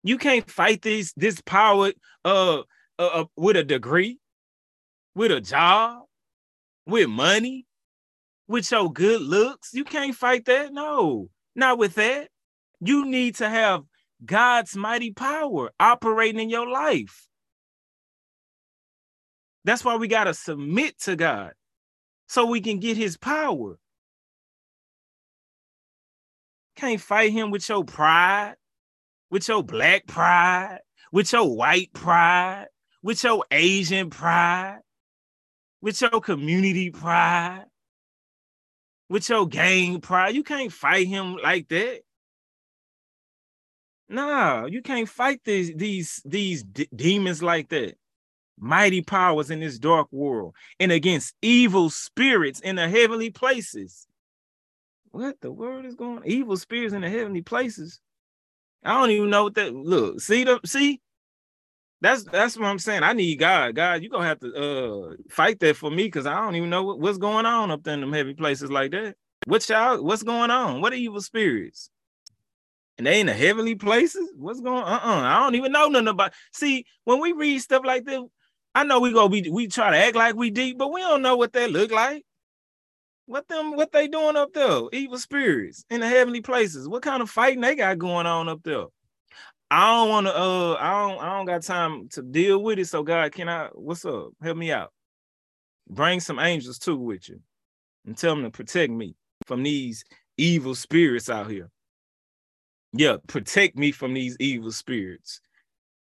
You 0.03 0.19
can't 0.19 0.49
fight 0.49 0.83
this 0.83 1.13
this 1.17 1.41
power 1.43 1.93
uh, 2.25 2.59
uh, 2.99 3.07
uh 3.07 3.25
with 3.37 3.57
a 3.57 3.65
degree, 3.65 4.19
with 5.15 5.33
a 5.33 5.41
job, 5.41 6.03
with 6.87 7.09
money, 7.09 7.67
with 8.47 8.71
your 8.71 8.93
good 8.93 9.21
looks. 9.23 9.73
You 9.73 9.85
can't 9.85 10.15
fight 10.15 10.45
that. 10.45 10.73
No, 10.73 11.29
not 11.55 11.79
with 11.79 11.95
that. 11.95 12.29
You 12.81 13.05
need 13.05 13.37
to 13.37 13.49
have 13.49 13.83
God's 14.25 14.77
mighty 14.77 15.13
power 15.13 15.71
operating 15.81 16.41
in 16.41 16.51
your 16.51 16.69
life. 16.69 17.27
That's 19.65 19.85
why 19.85 19.97
we 19.97 20.07
got 20.07 20.25
to 20.25 20.35
submit 20.35 21.01
to 21.01 21.17
God 21.17 21.53
so 22.27 22.45
we 22.47 22.61
can 22.61 22.79
get 22.79 22.97
his 22.97 23.17
power. 23.17 23.79
Can't 26.77 27.01
fight 27.01 27.33
him 27.33 27.51
with 27.51 27.67
your 27.69 27.85
pride, 27.85 28.57
with 29.31 29.49
your 29.49 29.63
black 29.63 30.07
pride, 30.07 30.81
with 31.13 31.33
your 31.33 31.55
white 31.57 31.93
pride, 31.95 32.67
with 33.03 33.23
your 33.25 33.45
Asian 33.51 34.11
pride, 34.11 34.81
with 35.81 36.01
your 36.01 36.21
community 36.21 36.91
pride, 36.91 37.65
with 39.09 39.29
your 39.29 39.47
gang 39.47 40.01
pride. 40.01 40.35
You 40.35 40.43
can't 40.45 40.73
fight 40.73 41.07
him 41.07 41.37
like 41.37 41.69
that. 41.69 42.01
Nah, 44.09 44.67
you 44.67 44.83
can't 44.83 45.09
fight 45.09 45.41
these 45.45 45.75
these 45.75 46.23
these 46.25 46.63
d- 46.63 46.89
demons 46.95 47.43
like 47.43 47.71
that 47.71 47.97
mighty 48.59 49.03
powers 49.03 49.51
in 49.51 49.61
this 49.61 49.79
dark 49.79 50.09
world 50.13 50.55
and 50.81 50.91
against 50.91 51.35
evil 51.43 51.91
spirits 51.91 52.61
in 52.61 52.77
the 52.77 52.89
heavenly 52.89 53.31
places. 53.31 54.07
What 55.11 55.41
the 55.41 55.53
world 55.53 55.85
is 55.85 55.95
going? 55.95 56.23
Evil 56.25 56.57
spirits 56.57 56.95
in 56.95 57.03
the 57.03 57.11
heavenly 57.11 57.43
places. 57.43 58.01
I 58.85 58.99
don't 58.99 59.11
even 59.11 59.31
know 59.31 59.45
what 59.45 59.55
that 59.55 59.75
look. 59.75 60.21
See 60.21 60.45
them. 60.45 60.61
see. 60.65 61.01
That's 62.03 62.25
that's 62.25 62.59
what 62.59 62.67
I'm 62.67 62.79
saying. 62.79 63.03
I 63.03 63.15
need 63.15 63.37
God. 63.37 63.75
God, 63.75 64.03
you're 64.03 64.11
gonna 64.11 64.27
have 64.27 64.41
to 64.41 64.55
uh 64.55 65.15
fight 65.31 65.59
that 65.61 65.77
for 65.77 65.91
me 65.91 66.05
because 66.05 66.27
I 66.27 66.35
don't 66.37 66.55
even 66.55 66.69
know 66.69 66.83
what, 66.83 67.01
what's 67.01 67.17
going 67.19 67.47
on 67.47 67.71
up 67.71 67.83
there 67.83 67.95
in 67.95 68.01
them 68.01 68.13
heavy 68.13 68.35
places 68.35 68.71
like 68.71 68.91
that. 68.91 69.15
What 69.47 69.67
y'all 69.69 70.03
what's 70.05 70.23
going 70.23 70.51
on? 70.51 70.81
What 70.81 70.93
are 70.93 70.97
evil 70.97 71.21
spirits? 71.23 71.91
and 72.99 73.07
they 73.07 73.21
in 73.21 73.27
the 73.27 73.33
heavenly 73.35 73.75
places. 73.75 74.31
What's 74.39 74.61
going 74.63 74.83
on? 74.83 74.89
Uh-uh. 75.01 75.23
I 75.29 75.41
don't 75.41 75.55
even 75.55 75.71
know 75.73 75.89
nothing 75.89 76.09
about. 76.09 76.33
See, 76.55 76.87
when 77.05 77.21
we 77.21 77.33
read 77.33 77.59
stuff 77.61 77.83
like 77.85 78.05
this, 78.07 78.21
I 78.77 78.85
know 78.85 79.01
we 79.01 79.11
gonna 79.11 79.31
be 79.31 79.49
we 79.49 79.69
try 79.69 79.91
to 79.91 79.97
act 79.97 80.17
like 80.17 80.35
we 80.37 80.51
deep, 80.51 80.77
but 80.77 80.93
we 80.93 81.01
don't 81.01 81.23
know 81.23 81.35
what 81.35 81.55
they 81.55 81.67
look 81.67 81.91
like. 81.91 82.27
What 83.25 83.49
them 83.49 83.75
what 83.75 83.91
they 83.91 84.07
doing 84.07 84.37
up 84.37 84.53
there? 84.53 84.83
Evil 84.93 85.17
spirits 85.17 85.87
in 85.89 86.01
the 86.01 86.09
heavenly 86.09 86.43
places. 86.43 86.87
What 86.87 87.01
kind 87.03 87.23
of 87.23 87.31
fighting 87.31 87.63
they 87.63 87.75
got 87.75 87.97
going 87.97 88.27
on 88.27 88.51
up 88.51 88.61
there? 88.65 88.85
I 89.71 89.95
don't 89.97 90.11
want 90.11 90.27
to. 90.27 90.37
Uh, 90.37 90.77
I 90.79 90.91
don't. 91.09 91.19
I 91.23 91.37
don't 91.39 91.47
got 91.47 91.63
time 91.63 92.09
to 92.11 92.23
deal 92.23 92.63
with 92.63 92.79
it. 92.79 92.85
So 92.85 93.03
God, 93.03 93.33
can 93.33 93.49
I? 93.49 93.69
What's 93.73 94.05
up? 94.05 94.29
Help 94.43 94.57
me 94.59 94.71
out. 94.73 94.93
Bring 95.89 96.21
some 96.21 96.39
angels 96.39 96.79
too 96.79 96.99
with 96.99 97.31
you, 97.31 97.41
and 98.07 98.15
tell 98.15 98.35
them 98.35 98.45
to 98.45 98.51
protect 98.51 98.93
me 98.93 99.15
from 99.47 99.63
these 99.63 100.05
evil 100.37 100.75
spirits 100.75 101.31
out 101.31 101.51
here. 101.51 101.71
Yeah, 102.93 103.17
protect 103.27 103.79
me 103.79 103.91
from 103.91 104.13
these 104.13 104.37
evil 104.39 104.71
spirits 104.71 105.41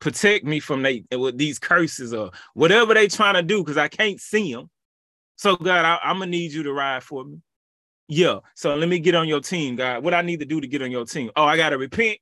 protect 0.05 0.45
me 0.45 0.61
from 0.61 0.83
they, 0.83 1.03
with 1.17 1.39
these 1.39 1.59
curses 1.59 2.13
or 2.15 2.31
whatever 2.53 2.95
they 2.95 3.09
trying 3.09 3.35
to 3.35 3.43
do 3.43 3.65
because 3.65 3.79
I 3.79 3.89
can't 3.89 4.21
see 4.21 4.53
them. 4.53 4.71
So 5.37 5.57
God, 5.57 5.85
I, 5.85 5.99
I'm 6.05 6.19
gonna 6.19 6.31
need 6.31 6.53
you 6.53 6.63
to 6.63 6.73
ride 6.73 7.03
for 7.03 7.25
me. 7.25 7.39
Yeah. 8.07 8.39
So 8.55 8.77
let 8.77 8.89
me 8.89 8.99
get 9.01 9.15
on 9.17 9.27
your 9.27 9.41
team, 9.41 9.77
God. 9.77 10.05
What 10.05 10.15
I 10.15 10.23
need 10.23 10.41
to 10.41 10.47
do 10.47 10.61
to 10.61 10.67
get 10.69 10.83
on 10.83 10.91
your 10.91 11.07
team? 11.07 11.31
Oh, 11.35 11.45
I 11.45 11.57
gotta 11.57 11.79
repent. 11.79 12.19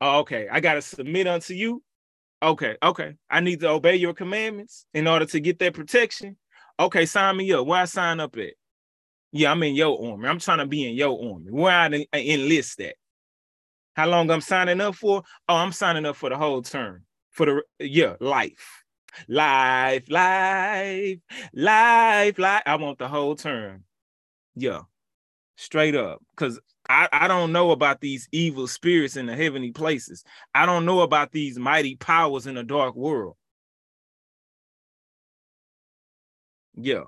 Oh, 0.00 0.20
okay. 0.20 0.48
I 0.50 0.60
gotta 0.60 0.80
submit 0.82 1.26
unto 1.28 1.52
you. 1.54 1.82
Okay. 2.42 2.76
Okay. 2.82 3.14
I 3.30 3.40
need 3.40 3.60
to 3.60 3.68
obey 3.68 3.96
your 3.96 4.14
commandments 4.14 4.86
in 4.94 5.06
order 5.06 5.26
to 5.26 5.40
get 5.40 5.58
that 5.60 5.74
protection. 5.74 6.36
Okay. 6.80 7.04
Sign 7.06 7.36
me 7.36 7.52
up. 7.52 7.66
Where 7.66 7.82
I 7.82 7.84
sign 7.84 8.18
up 8.18 8.36
at? 8.38 8.54
Yeah, 9.30 9.50
I'm 9.50 9.62
in 9.64 9.74
your 9.74 10.02
army. 10.10 10.26
I'm 10.26 10.38
trying 10.38 10.58
to 10.58 10.66
be 10.66 10.88
in 10.88 10.94
your 10.94 11.18
army. 11.22 11.50
Where 11.50 11.72
I 11.72 11.86
enlist 12.14 12.78
that? 12.78 12.94
How 13.94 14.08
long 14.08 14.30
I'm 14.30 14.40
signing 14.40 14.80
up 14.80 14.96
for? 14.96 15.22
Oh, 15.48 15.56
I'm 15.56 15.72
signing 15.72 16.04
up 16.04 16.16
for 16.16 16.28
the 16.28 16.36
whole 16.36 16.62
term, 16.62 17.04
for 17.30 17.46
the 17.46 17.62
yeah, 17.78 18.16
life. 18.20 18.82
Life, 19.28 20.10
life, 20.10 21.18
life, 21.54 22.38
life. 22.38 22.62
I 22.66 22.76
want 22.76 22.98
the 22.98 23.06
whole 23.08 23.36
term. 23.36 23.84
Yeah. 24.56 24.80
Straight 25.56 25.94
up. 25.94 26.20
Cause 26.36 26.58
I, 26.88 27.08
I 27.12 27.28
don't 27.28 27.52
know 27.52 27.70
about 27.70 28.00
these 28.00 28.28
evil 28.32 28.66
spirits 28.66 29.16
in 29.16 29.26
the 29.26 29.36
heavenly 29.36 29.70
places. 29.70 30.22
I 30.54 30.66
don't 30.66 30.84
know 30.84 31.00
about 31.00 31.30
these 31.30 31.56
mighty 31.58 31.94
powers 31.96 32.46
in 32.48 32.56
the 32.56 32.64
dark 32.64 32.96
world. 32.96 33.36
Yeah. 36.74 37.04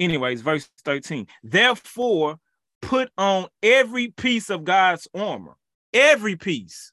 Anyways, 0.00 0.40
verse 0.40 0.68
13. 0.86 1.26
Therefore, 1.44 2.40
put 2.82 3.10
on 3.18 3.46
every 3.62 4.08
piece 4.08 4.48
of 4.50 4.64
God's 4.64 5.06
armor 5.14 5.56
every 5.92 6.36
piece, 6.36 6.92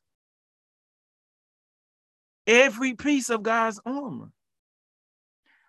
every 2.46 2.94
piece 2.96 3.30
of 3.30 3.44
God's 3.44 3.80
armor. 3.86 4.32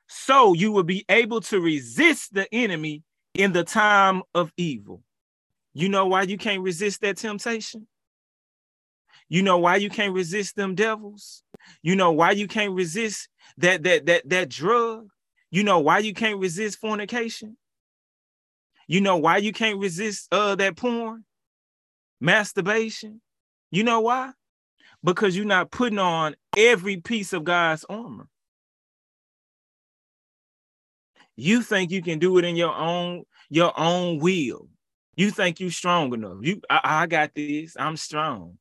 So 0.09 0.55
you 0.55 0.73
will 0.73 0.85
be 0.85 1.05
able 1.09 1.41
to 1.43 1.61
resist 1.61 2.33
the 2.33 2.53
enemy 2.55 3.03
in 3.35 3.53
the 3.53 3.65
time 3.65 4.23
of 4.35 4.51
evil. 4.57 5.03
You 5.75 5.89
know 5.89 6.07
why 6.07 6.23
you 6.23 6.39
can't 6.39 6.63
resist 6.63 7.03
that 7.03 7.19
temptation? 7.19 7.87
You 9.29 9.43
know 9.43 9.59
why 9.59 9.77
you 9.77 9.91
can't 9.91 10.15
resist 10.15 10.57
them 10.57 10.75
devils? 10.75 11.43
You 11.83 11.95
know 11.95 12.13
why 12.13 12.31
you 12.31 12.49
can't 12.49 12.73
resist 12.73 13.29
that 13.59 13.83
that 13.83 14.07
that 14.07 14.29
that 14.31 14.49
drug? 14.49 15.09
You 15.51 15.63
know 15.65 15.79
why 15.81 15.99
you 15.99 16.15
can't 16.15 16.39
resist 16.41 16.79
fornication? 16.79 17.59
You 18.87 19.03
know 19.03 19.19
why 19.19 19.37
you 19.37 19.53
can't 19.53 19.79
resist 19.79 20.33
uh 20.33 20.55
that 20.55 20.77
porn? 20.77 21.27
masturbation. 22.21 23.21
You 23.71 23.85
know 23.85 24.01
why? 24.01 24.33
Because 25.05 25.37
you're 25.37 25.47
not 25.47 25.71
putting 25.71 25.99
on 25.99 26.35
every 26.57 26.99
piece 26.99 27.33
of 27.33 27.45
God's 27.45 27.85
armor. 27.89 28.27
You 31.37 31.63
think 31.63 31.91
you 31.91 32.03
can 32.03 32.19
do 32.19 32.39
it 32.39 32.45
in 32.45 32.57
your 32.57 32.75
own 32.75 33.25
your 33.49 33.79
own 33.79 34.19
will. 34.19 34.69
You 35.17 35.31
think 35.31 35.61
you're 35.61 35.71
strong 35.71 36.13
enough. 36.13 36.39
You, 36.43 36.61
I, 36.69 36.81
I 36.85 37.07
got 37.07 37.35
this. 37.35 37.77
I'm 37.79 37.97
strong. 37.97 38.59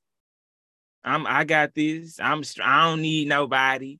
I'm. 1.03 1.25
I 1.25 1.43
got 1.43 1.73
this. 1.73 2.19
I'm. 2.21 2.43
I 2.63 2.85
don't 2.89 3.01
need 3.01 3.27
nobody. 3.27 3.97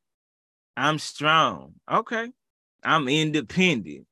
I'm 0.76 1.00
strong. 1.00 1.74
Okay. 1.92 2.30
I'm 2.84 3.08
independent. 3.08 4.06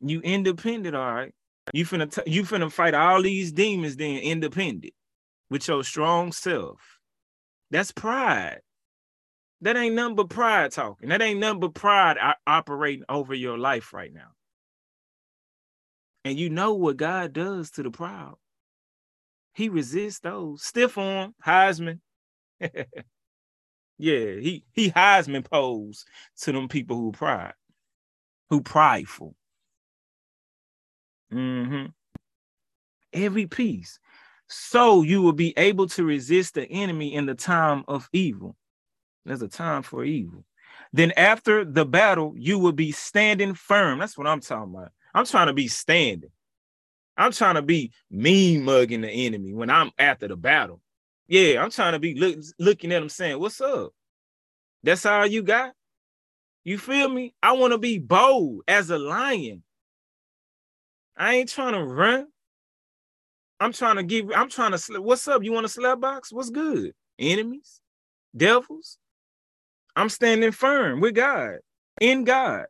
You 0.00 0.20
independent, 0.20 0.96
all 0.96 1.14
right. 1.14 1.32
You 1.72 1.84
finna 1.84 2.12
t- 2.24 2.30
you 2.30 2.42
finna 2.44 2.70
fight 2.70 2.94
all 2.94 3.22
these 3.22 3.52
demons 3.52 3.96
then 3.96 4.18
independent 4.18 4.94
with 5.50 5.66
your 5.66 5.82
strong 5.82 6.32
self. 6.32 6.80
That's 7.70 7.90
pride. 7.90 8.60
That 9.62 9.76
ain't 9.76 9.94
nothing 9.94 10.16
but 10.16 10.30
pride 10.30 10.70
talking. 10.70 11.08
That 11.08 11.22
ain't 11.22 11.40
nothing 11.40 11.60
but 11.60 11.74
pride 11.74 12.18
operating 12.46 13.04
over 13.08 13.34
your 13.34 13.58
life 13.58 13.92
right 13.92 14.12
now. 14.12 14.30
And 16.24 16.38
you 16.38 16.50
know 16.50 16.74
what 16.74 16.96
God 16.98 17.32
does 17.32 17.70
to 17.72 17.82
the 17.82 17.90
proud. 17.90 18.36
He 19.54 19.68
resists 19.68 20.20
those. 20.20 20.62
Stiff 20.62 20.98
arm, 20.98 21.34
Heisman. 21.44 22.00
yeah, 22.60 22.86
he 23.98 24.64
he 24.72 24.90
Heisman 24.90 25.44
pose 25.44 26.04
to 26.42 26.52
them 26.52 26.68
people 26.68 26.96
who 26.96 27.10
pride, 27.12 27.54
who 28.50 28.60
prideful. 28.60 29.34
Mm-hmm. 31.32 31.86
Every 33.12 33.46
piece. 33.46 33.98
So 34.48 35.02
you 35.02 35.22
will 35.22 35.32
be 35.32 35.52
able 35.56 35.86
to 35.88 36.04
resist 36.04 36.54
the 36.54 36.64
enemy 36.66 37.14
in 37.14 37.26
the 37.26 37.34
time 37.34 37.84
of 37.88 38.08
evil. 38.12 38.56
There's 39.24 39.42
a 39.42 39.48
time 39.48 39.82
for 39.82 40.04
evil. 40.04 40.44
Then 40.92 41.12
after 41.16 41.64
the 41.64 41.84
battle, 41.84 42.32
you 42.36 42.58
will 42.58 42.72
be 42.72 42.92
standing 42.92 43.54
firm. 43.54 43.98
That's 43.98 44.16
what 44.16 44.26
I'm 44.28 44.40
talking 44.40 44.74
about. 44.74 44.92
I'm 45.14 45.24
trying 45.26 45.48
to 45.48 45.52
be 45.52 45.66
standing. 45.66 46.30
I'm 47.16 47.32
trying 47.32 47.54
to 47.56 47.62
be 47.62 47.92
mean 48.10 48.62
mugging 48.64 49.00
the 49.00 49.10
enemy 49.10 49.52
when 49.52 49.70
I'm 49.70 49.90
after 49.98 50.28
the 50.28 50.36
battle. 50.36 50.80
Yeah, 51.26 51.62
I'm 51.62 51.70
trying 51.70 51.94
to 51.94 51.98
be 51.98 52.14
look, 52.14 52.36
looking 52.58 52.92
at 52.92 53.02
him 53.02 53.08
saying, 53.08 53.40
What's 53.40 53.60
up? 53.60 53.90
That's 54.84 55.04
all 55.06 55.26
you 55.26 55.42
got? 55.42 55.72
You 56.62 56.78
feel 56.78 57.08
me? 57.08 57.34
I 57.42 57.52
want 57.52 57.72
to 57.72 57.78
be 57.78 57.98
bold 57.98 58.62
as 58.68 58.90
a 58.90 58.98
lion. 58.98 59.64
I 61.16 61.36
ain't 61.36 61.48
trying 61.48 61.72
to 61.72 61.82
run. 61.82 62.26
I'm 63.58 63.72
trying 63.72 63.96
to 63.96 64.02
give. 64.02 64.30
I'm 64.34 64.48
trying 64.50 64.72
to. 64.72 64.78
slip. 64.78 65.00
What's 65.02 65.26
up? 65.28 65.42
You 65.42 65.52
want 65.52 65.64
a 65.66 65.70
slap 65.70 65.98
box? 66.00 66.30
What's 66.30 66.50
good? 66.50 66.92
Enemies, 67.18 67.80
devils. 68.36 68.98
I'm 69.94 70.10
standing 70.10 70.52
firm 70.52 71.00
with 71.00 71.14
God 71.14 71.56
in 72.00 72.24
God. 72.24 72.66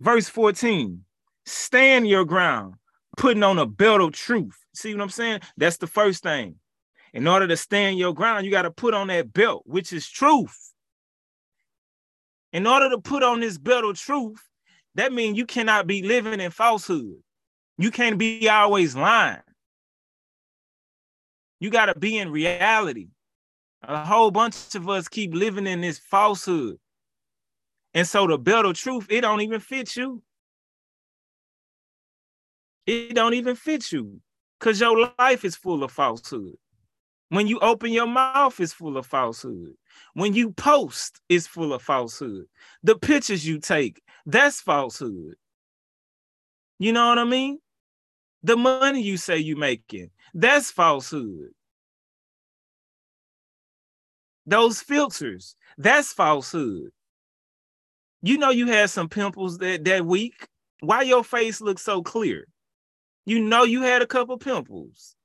Verse 0.00 0.28
14. 0.28 1.02
Stand 1.44 2.06
your 2.06 2.24
ground, 2.24 2.74
putting 3.16 3.42
on 3.42 3.58
a 3.58 3.66
belt 3.66 4.00
of 4.00 4.12
truth. 4.12 4.56
See 4.74 4.94
what 4.94 5.02
I'm 5.02 5.08
saying? 5.10 5.40
That's 5.56 5.78
the 5.78 5.88
first 5.88 6.22
thing. 6.22 6.54
In 7.12 7.26
order 7.26 7.48
to 7.48 7.56
stand 7.56 7.98
your 7.98 8.14
ground, 8.14 8.44
you 8.44 8.52
got 8.52 8.62
to 8.62 8.70
put 8.70 8.94
on 8.94 9.08
that 9.08 9.32
belt, 9.32 9.64
which 9.66 9.92
is 9.92 10.06
truth. 10.08 10.54
In 12.52 12.66
order 12.66 12.88
to 12.90 12.98
put 12.98 13.24
on 13.24 13.40
this 13.40 13.58
belt 13.58 13.84
of 13.84 13.98
truth, 13.98 14.40
that 14.98 15.12
means 15.12 15.38
you 15.38 15.46
cannot 15.46 15.86
be 15.86 16.02
living 16.02 16.40
in 16.40 16.50
falsehood. 16.50 17.14
You 17.78 17.92
can't 17.92 18.18
be 18.18 18.48
always 18.48 18.96
lying. 18.96 19.38
You 21.60 21.70
got 21.70 21.86
to 21.86 21.94
be 21.96 22.18
in 22.18 22.32
reality. 22.32 23.06
A 23.84 24.04
whole 24.04 24.32
bunch 24.32 24.74
of 24.74 24.88
us 24.88 25.06
keep 25.06 25.32
living 25.32 25.68
in 25.68 25.82
this 25.82 25.98
falsehood. 25.98 26.78
And 27.94 28.08
so 28.08 28.26
the 28.26 28.36
belt 28.38 28.66
of 28.66 28.74
truth, 28.74 29.06
it 29.08 29.20
don't 29.20 29.40
even 29.40 29.60
fit 29.60 29.94
you. 29.94 30.20
It 32.84 33.14
don't 33.14 33.34
even 33.34 33.54
fit 33.54 33.92
you 33.92 34.20
because 34.58 34.80
your 34.80 35.12
life 35.16 35.44
is 35.44 35.54
full 35.54 35.84
of 35.84 35.92
falsehood. 35.92 36.54
When 37.28 37.46
you 37.46 37.60
open 37.60 37.92
your 37.92 38.06
mouth, 38.08 38.58
it's 38.58 38.72
full 38.72 38.96
of 38.96 39.06
falsehood. 39.06 39.74
When 40.14 40.34
you 40.34 40.50
post, 40.52 41.20
it's 41.28 41.46
full 41.46 41.72
of 41.72 41.82
falsehood. 41.82 42.46
The 42.82 42.96
pictures 42.98 43.46
you 43.46 43.60
take, 43.60 44.00
that's 44.28 44.60
falsehood. 44.60 45.36
You 46.78 46.92
know 46.92 47.08
what 47.08 47.18
I 47.18 47.24
mean? 47.24 47.60
The 48.42 48.58
money 48.58 49.00
you 49.00 49.16
say 49.16 49.38
you're 49.38 49.56
making, 49.56 50.10
that's 50.34 50.70
falsehood. 50.70 51.48
Those 54.44 54.82
filters, 54.82 55.56
that's 55.78 56.12
falsehood. 56.12 56.90
You 58.20 58.36
know 58.36 58.50
you 58.50 58.66
had 58.66 58.90
some 58.90 59.08
pimples 59.08 59.56
that, 59.58 59.84
that 59.86 60.04
week. 60.04 60.46
Why 60.80 61.02
your 61.02 61.24
face 61.24 61.62
looks 61.62 61.82
so 61.82 62.02
clear? 62.02 62.46
You 63.24 63.40
know 63.40 63.64
you 63.64 63.80
had 63.80 64.02
a 64.02 64.06
couple 64.06 64.36
pimples. 64.36 65.16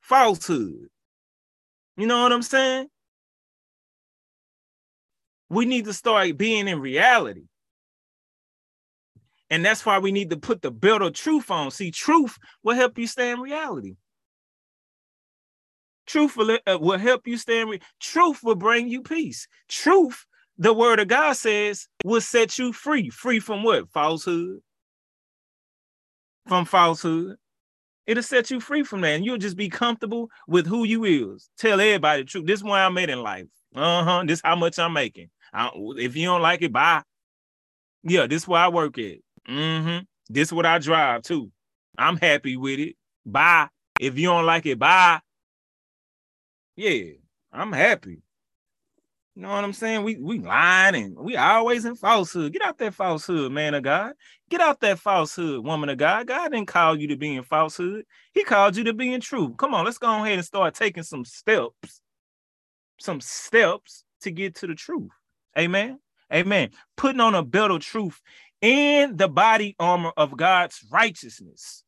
Falsehood. 0.00 0.88
You 1.96 2.06
know 2.08 2.20
what 2.22 2.32
I'm 2.32 2.42
saying? 2.42 2.88
We 5.50 5.66
need 5.66 5.84
to 5.84 5.92
start 5.92 6.36
being 6.36 6.66
in 6.66 6.80
reality. 6.80 7.42
And 9.52 9.62
that's 9.62 9.84
why 9.84 9.98
we 9.98 10.12
need 10.12 10.30
to 10.30 10.38
put 10.38 10.62
the 10.62 10.70
belt 10.70 11.02
of 11.02 11.12
truth 11.12 11.50
on. 11.50 11.70
See, 11.70 11.90
truth 11.90 12.38
will 12.62 12.74
help 12.74 12.96
you 12.96 13.06
stay 13.06 13.32
in 13.32 13.38
reality. 13.38 13.96
Truth 16.06 16.38
will, 16.38 16.58
uh, 16.66 16.78
will 16.80 16.96
help 16.98 17.26
you 17.28 17.36
stay 17.36 17.60
in 17.60 17.68
re- 17.68 17.80
truth 18.00 18.40
will 18.42 18.54
bring 18.54 18.88
you 18.88 19.02
peace. 19.02 19.46
Truth, 19.68 20.24
the 20.56 20.72
word 20.72 21.00
of 21.00 21.08
God 21.08 21.34
says, 21.36 21.86
will 22.02 22.22
set 22.22 22.58
you 22.58 22.72
free. 22.72 23.10
Free 23.10 23.40
from 23.40 23.62
what? 23.62 23.90
Falsehood. 23.90 24.60
From 26.48 26.64
falsehood. 26.64 27.36
It'll 28.06 28.22
set 28.22 28.50
you 28.50 28.58
free 28.58 28.82
from 28.82 29.02
that. 29.02 29.08
And 29.16 29.24
you'll 29.24 29.36
just 29.36 29.58
be 29.58 29.68
comfortable 29.68 30.30
with 30.48 30.66
who 30.66 30.84
you 30.84 31.04
is. 31.04 31.50
Tell 31.58 31.78
everybody 31.78 32.22
the 32.22 32.26
truth. 32.26 32.46
This 32.46 32.60
is 32.60 32.64
why 32.64 32.80
I'm 32.80 32.94
made 32.94 33.10
in 33.10 33.20
life. 33.22 33.48
Uh-huh. 33.76 34.24
This 34.26 34.40
how 34.42 34.56
much 34.56 34.78
I'm 34.78 34.94
making. 34.94 35.28
I, 35.52 35.68
if 35.98 36.16
you 36.16 36.24
don't 36.24 36.40
like 36.40 36.62
it, 36.62 36.72
bye. 36.72 37.02
Yeah, 38.02 38.26
this 38.26 38.42
is 38.44 38.48
where 38.48 38.60
I 38.62 38.68
work 38.68 38.96
at. 38.96 39.16
Mm-hmm. 39.48 40.04
This 40.28 40.48
is 40.48 40.52
what 40.52 40.66
I 40.66 40.78
drive 40.78 41.22
too. 41.22 41.50
I'm 41.98 42.16
happy 42.16 42.56
with 42.56 42.78
it. 42.78 42.96
Bye. 43.26 43.68
If 44.00 44.18
you 44.18 44.28
don't 44.28 44.46
like 44.46 44.66
it, 44.66 44.78
bye. 44.78 45.20
Yeah, 46.76 47.12
I'm 47.52 47.72
happy. 47.72 48.22
You 49.34 49.42
know 49.42 49.48
what 49.50 49.64
I'm 49.64 49.72
saying? 49.72 50.02
We 50.02 50.16
we 50.16 50.38
lying 50.40 50.94
and 50.94 51.16
we 51.16 51.36
always 51.36 51.84
in 51.84 51.94
falsehood. 51.96 52.52
Get 52.52 52.62
out 52.62 52.78
that 52.78 52.94
falsehood, 52.94 53.50
man 53.52 53.74
of 53.74 53.82
God. 53.82 54.12
Get 54.50 54.60
out 54.60 54.80
that 54.80 54.98
falsehood, 54.98 55.64
woman 55.64 55.88
of 55.88 55.96
God. 55.96 56.26
God 56.26 56.52
didn't 56.52 56.66
call 56.68 56.98
you 56.98 57.08
to 57.08 57.16
be 57.16 57.34
in 57.36 57.42
falsehood. 57.42 58.04
He 58.34 58.44
called 58.44 58.76
you 58.76 58.84
to 58.84 58.92
be 58.92 59.12
in 59.12 59.20
truth. 59.22 59.56
Come 59.56 59.72
on, 59.74 59.86
let's 59.86 59.98
go 59.98 60.16
ahead 60.22 60.36
and 60.38 60.44
start 60.44 60.74
taking 60.74 61.02
some 61.02 61.24
steps, 61.24 62.02
some 63.00 63.20
steps 63.22 64.04
to 64.20 64.30
get 64.30 64.54
to 64.56 64.66
the 64.66 64.74
truth. 64.74 65.10
Amen. 65.58 65.98
Amen. 66.32 66.70
Putting 66.96 67.20
on 67.20 67.34
a 67.34 67.42
belt 67.44 67.70
of 67.70 67.82
truth 67.82 68.20
in 68.62 69.16
the 69.16 69.28
body 69.28 69.76
armor 69.78 70.12
of 70.16 70.36
God's 70.36 70.84
righteousness. 70.90 71.84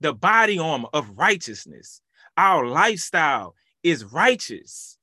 The 0.00 0.14
body 0.14 0.58
armor 0.58 0.88
of 0.92 1.10
righteousness. 1.14 2.00
Our 2.36 2.64
lifestyle 2.66 3.54
is 3.82 4.04
righteous. 4.04 4.96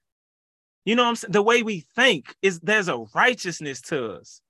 You 0.85 0.95
know 0.95 1.05
I'm 1.05 1.15
saying? 1.15 1.31
The 1.31 1.43
way 1.43 1.61
we 1.61 1.81
think 1.95 2.35
is 2.41 2.59
there's 2.61 2.87
a 2.87 3.03
righteousness 3.13 3.79
to 3.83 4.13
us. 4.13 4.41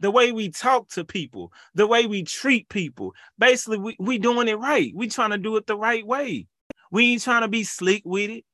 The 0.00 0.10
way 0.10 0.30
we 0.30 0.50
talk 0.50 0.88
to 0.90 1.04
people, 1.04 1.52
the 1.74 1.86
way 1.86 2.06
we 2.06 2.22
treat 2.22 2.68
people. 2.68 3.14
Basically, 3.38 3.78
we, 3.78 3.96
we 3.98 4.18
doing 4.18 4.46
it 4.46 4.58
right. 4.58 4.92
We 4.94 5.08
trying 5.08 5.30
to 5.30 5.38
do 5.38 5.56
it 5.56 5.66
the 5.66 5.76
right 5.76 6.06
way. 6.06 6.46
We 6.92 7.12
ain't 7.12 7.22
trying 7.22 7.42
to 7.42 7.48
be 7.48 7.64
slick 7.64 8.02
with 8.04 8.30
it, 8.30 8.44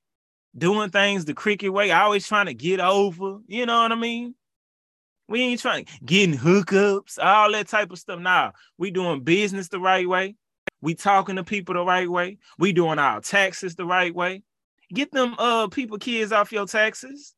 doing 0.57 0.89
things 0.91 1.25
the 1.25 1.35
cricket 1.35 1.73
way, 1.73 1.91
always 1.91 2.27
trying 2.27 2.47
to 2.47 2.55
get 2.55 2.81
over. 2.81 3.39
You 3.47 3.67
know 3.67 3.83
what 3.83 3.93
I 3.93 3.95
mean? 3.95 4.35
We 5.29 5.41
ain't 5.43 5.61
trying 5.61 5.87
getting 6.05 6.37
hookups, 6.37 7.19
all 7.23 7.51
that 7.53 7.69
type 7.69 7.91
of 7.91 7.99
stuff. 7.99 8.21
Nah, 8.21 8.53
we 8.77 8.91
doing 8.91 9.23
business 9.23 9.69
the 9.69 9.81
right 9.81 10.09
way. 10.09 10.37
We 10.83 10.95
talking 10.95 11.37
to 11.37 11.45
people 11.45 11.75
the 11.75 11.83
right 11.85 12.11
way. 12.11 12.39
We 12.59 12.73
doing 12.73 12.99
our 12.99 13.21
taxes 13.21 13.75
the 13.75 13.87
right 13.87 14.15
way. 14.15 14.43
Get 14.93 15.13
them 15.13 15.35
uh 15.39 15.69
people 15.69 15.99
kids 15.99 16.31
off 16.31 16.53
your 16.53 16.67
taxes, 16.67 17.35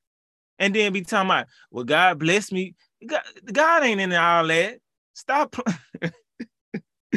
and 0.58 0.74
then 0.74 0.92
be 0.92 1.02
talking 1.02 1.30
about, 1.30 1.46
well, 1.70 1.84
God 1.84 2.18
bless 2.18 2.50
me. 2.50 2.74
God, 3.06 3.20
God 3.52 3.84
ain't 3.84 4.00
in 4.00 4.12
all 4.12 4.46
that. 4.48 4.78
Stop. 5.14 5.54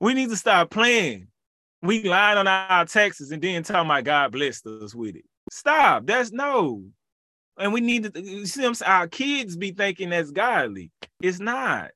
we 0.00 0.12
need 0.12 0.28
to 0.28 0.36
stop 0.36 0.70
playing. 0.70 1.28
We 1.82 2.02
lying 2.04 2.38
on 2.38 2.46
our 2.46 2.84
taxes 2.84 3.30
and 3.30 3.40
then 3.42 3.62
talking 3.62 3.90
about 3.90 4.04
God 4.04 4.32
blessed 4.32 4.66
us 4.66 4.94
with 4.94 5.16
it. 5.16 5.24
Stop. 5.50 6.06
That's 6.06 6.30
no. 6.32 6.84
And 7.58 7.72
we 7.72 7.80
need 7.80 8.12
to 8.14 8.20
you 8.20 8.46
see 8.46 8.64
I'm 8.66 8.74
our 8.84 9.06
kids 9.08 9.56
be 9.56 9.70
thinking 9.72 10.10
that's 10.10 10.30
godly. 10.30 10.90
It's 11.22 11.40
not. 11.40 11.90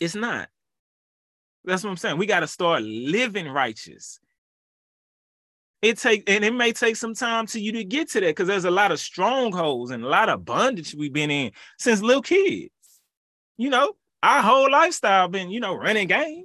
It's 0.00 0.14
not. 0.14 0.48
That's 1.64 1.84
what 1.84 1.90
I'm 1.90 1.96
saying. 1.96 2.18
We 2.18 2.26
got 2.26 2.40
to 2.40 2.46
start 2.46 2.82
living 2.82 3.48
righteous. 3.48 4.18
It 5.82 5.98
take 5.98 6.28
and 6.30 6.44
it 6.44 6.54
may 6.54 6.72
take 6.72 6.96
some 6.96 7.14
time 7.14 7.46
to 7.48 7.60
you 7.60 7.72
to 7.72 7.84
get 7.84 8.10
to 8.12 8.20
that 8.20 8.28
because 8.28 8.48
there's 8.48 8.64
a 8.64 8.70
lot 8.70 8.90
of 8.90 8.98
strongholds 9.00 9.90
and 9.90 10.02
a 10.02 10.08
lot 10.08 10.30
of 10.30 10.44
bondage 10.44 10.94
we've 10.96 11.12
been 11.12 11.30
in 11.30 11.52
since 11.78 12.00
little 12.00 12.22
kids. 12.22 12.70
You 13.58 13.68
know, 13.68 13.92
our 14.22 14.40
whole 14.42 14.70
lifestyle 14.70 15.28
been, 15.28 15.50
you 15.50 15.60
know, 15.60 15.74
running 15.74 16.08
game. 16.08 16.44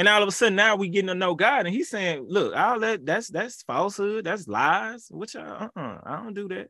And 0.00 0.08
all 0.08 0.22
of 0.22 0.28
a 0.28 0.32
sudden 0.32 0.56
now 0.56 0.76
we 0.76 0.88
getting 0.88 1.08
to 1.08 1.14
know 1.14 1.34
God, 1.34 1.66
and 1.66 1.74
he's 1.76 1.90
saying, 1.90 2.24
"Look, 2.26 2.56
all 2.56 2.80
that 2.80 3.04
that's 3.04 3.28
that's 3.28 3.62
falsehood, 3.64 4.24
that's 4.24 4.48
lies. 4.48 5.06
What 5.10 5.34
y'all? 5.34 5.68
Uh-uh, 5.76 5.98
I 6.02 6.22
don't 6.22 6.32
do 6.32 6.48
that. 6.48 6.68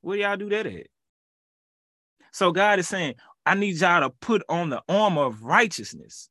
Where 0.00 0.16
y'all 0.16 0.34
do 0.38 0.48
that 0.48 0.66
at?" 0.66 0.86
So 2.32 2.50
God 2.50 2.78
is 2.78 2.88
saying, 2.88 3.16
"I 3.44 3.54
need 3.54 3.78
y'all 3.78 4.00
to 4.00 4.08
put 4.08 4.42
on 4.48 4.70
the 4.70 4.80
armor 4.88 5.24
of 5.24 5.42
righteousness." 5.42 6.30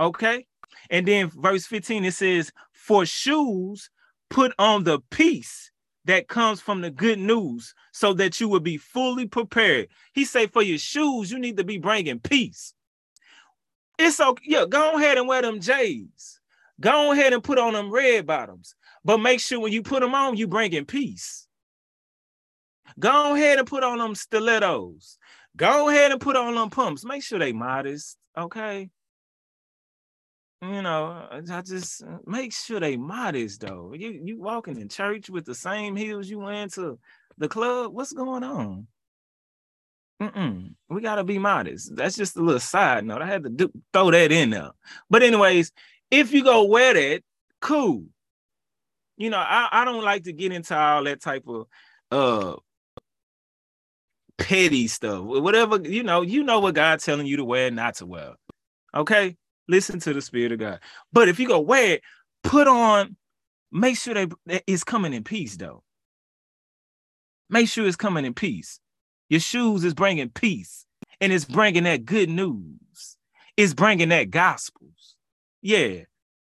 Okay, 0.00 0.46
and 0.90 1.06
then 1.06 1.28
verse 1.30 1.64
fifteen 1.64 2.04
it 2.04 2.14
says, 2.14 2.50
"For 2.72 3.06
shoes, 3.06 3.88
put 4.30 4.52
on 4.58 4.82
the 4.84 4.98
peace." 5.10 5.68
that 6.04 6.26
comes 6.26 6.60
from 6.60 6.80
the 6.80 6.90
good 6.90 7.20
news 7.20 7.74
so 7.92 8.12
that 8.12 8.40
you 8.40 8.48
will 8.48 8.58
be 8.58 8.76
fully 8.76 9.24
prepared. 9.24 9.86
He 10.14 10.24
say, 10.24 10.48
for 10.48 10.60
your 10.60 10.76
shoes, 10.78 11.30
you 11.30 11.38
need 11.38 11.56
to 11.58 11.62
be 11.62 11.78
bringing 11.78 12.18
peace. 12.18 12.74
It's 13.98 14.20
okay. 14.20 14.44
Yeah, 14.46 14.64
go 14.68 14.94
ahead 14.96 15.18
and 15.18 15.28
wear 15.28 15.42
them 15.42 15.60
J's. 15.60 16.40
Go 16.80 17.12
ahead 17.12 17.32
and 17.32 17.44
put 17.44 17.58
on 17.58 17.74
them 17.74 17.90
red 17.90 18.26
bottoms. 18.26 18.74
But 19.04 19.18
make 19.18 19.40
sure 19.40 19.60
when 19.60 19.72
you 19.72 19.82
put 19.82 20.00
them 20.00 20.14
on, 20.14 20.36
you 20.36 20.46
bring 20.46 20.72
in 20.72 20.84
peace. 20.84 21.46
Go 22.98 23.34
ahead 23.34 23.58
and 23.58 23.66
put 23.66 23.82
on 23.84 23.98
them 23.98 24.14
stilettos. 24.14 25.18
Go 25.56 25.88
ahead 25.88 26.12
and 26.12 26.20
put 26.20 26.36
on 26.36 26.54
them 26.54 26.70
pumps. 26.70 27.04
Make 27.04 27.22
sure 27.22 27.38
they 27.38 27.52
modest, 27.52 28.16
okay? 28.36 28.90
You 30.62 30.82
know, 30.82 31.26
I 31.30 31.60
just 31.62 32.04
uh, 32.04 32.18
make 32.24 32.52
sure 32.52 32.78
they 32.78 32.96
modest 32.96 33.62
though. 33.62 33.92
You 33.96 34.20
you 34.22 34.38
walking 34.38 34.80
in 34.80 34.88
church 34.88 35.28
with 35.28 35.44
the 35.44 35.56
same 35.56 35.96
heels 35.96 36.30
you 36.30 36.38
went 36.38 36.72
to 36.74 37.00
the 37.36 37.48
club. 37.48 37.92
What's 37.92 38.12
going 38.12 38.44
on? 38.44 38.86
Mm-mm. 40.20 40.74
We 40.88 41.00
gotta 41.00 41.24
be 41.24 41.38
modest. 41.38 41.94
That's 41.96 42.16
just 42.16 42.36
a 42.36 42.40
little 42.42 42.60
side 42.60 43.04
note. 43.04 43.22
I 43.22 43.26
had 43.26 43.44
to 43.44 43.48
do, 43.50 43.70
throw 43.92 44.10
that 44.10 44.32
in 44.32 44.50
there. 44.50 44.70
But 45.08 45.22
anyways, 45.22 45.72
if 46.10 46.32
you 46.32 46.44
go 46.44 46.64
wear 46.64 46.94
that, 46.94 47.22
cool. 47.60 48.04
You 49.16 49.30
know, 49.30 49.38
I, 49.38 49.68
I 49.70 49.84
don't 49.84 50.04
like 50.04 50.24
to 50.24 50.32
get 50.32 50.52
into 50.52 50.76
all 50.76 51.04
that 51.04 51.20
type 51.22 51.44
of 51.46 51.66
uh 52.10 52.56
petty 54.38 54.88
stuff. 54.88 55.22
Whatever 55.22 55.80
you 55.82 56.02
know, 56.02 56.22
you 56.22 56.42
know 56.42 56.60
what 56.60 56.74
God's 56.74 57.04
telling 57.04 57.26
you 57.26 57.36
to 57.38 57.44
wear, 57.44 57.70
not 57.70 57.96
to 57.96 58.06
wear. 58.06 58.32
Okay, 58.94 59.36
listen 59.68 59.98
to 60.00 60.12
the 60.12 60.20
spirit 60.22 60.52
of 60.52 60.58
God. 60.60 60.80
But 61.12 61.28
if 61.28 61.40
you 61.40 61.48
go 61.48 61.60
wear 61.60 61.94
it, 61.94 62.02
put 62.44 62.66
on. 62.68 63.16
Make 63.74 63.96
sure 63.96 64.12
they 64.12 64.60
it's 64.66 64.84
coming 64.84 65.14
in 65.14 65.24
peace, 65.24 65.56
though. 65.56 65.82
Make 67.48 67.68
sure 67.68 67.86
it's 67.86 67.96
coming 67.96 68.26
in 68.26 68.34
peace. 68.34 68.80
Your 69.32 69.40
shoes 69.40 69.82
is 69.82 69.94
bringing 69.94 70.28
peace 70.28 70.84
and 71.18 71.32
it's 71.32 71.46
bringing 71.46 71.84
that 71.84 72.04
good 72.04 72.28
news. 72.28 73.16
It's 73.56 73.72
bringing 73.72 74.10
that 74.10 74.28
gospels. 74.28 75.16
Yeah. 75.62 76.00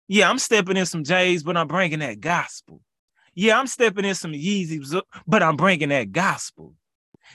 Yeah, 0.08 0.30
I'm 0.30 0.40
stepping 0.40 0.78
in 0.78 0.86
some 0.86 1.04
J's, 1.04 1.44
but 1.44 1.58
I'm 1.58 1.68
bringing 1.68 2.00
that 2.00 2.22
gospel. 2.22 2.80
Yeah, 3.36 3.60
I'm 3.60 3.68
stepping 3.68 4.06
in 4.06 4.16
some 4.16 4.32
Yeezys, 4.32 4.98
but 5.28 5.44
I'm 5.44 5.58
bringing 5.58 5.90
that 5.90 6.14
gospel. 6.14 6.74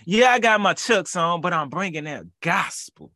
Yeah, 0.06 0.30
I 0.32 0.38
got 0.38 0.62
my 0.62 0.72
Chucks 0.72 1.14
on, 1.14 1.42
but 1.42 1.52
I'm 1.52 1.68
bringing 1.68 2.04
that 2.04 2.22
gospel. 2.40 3.12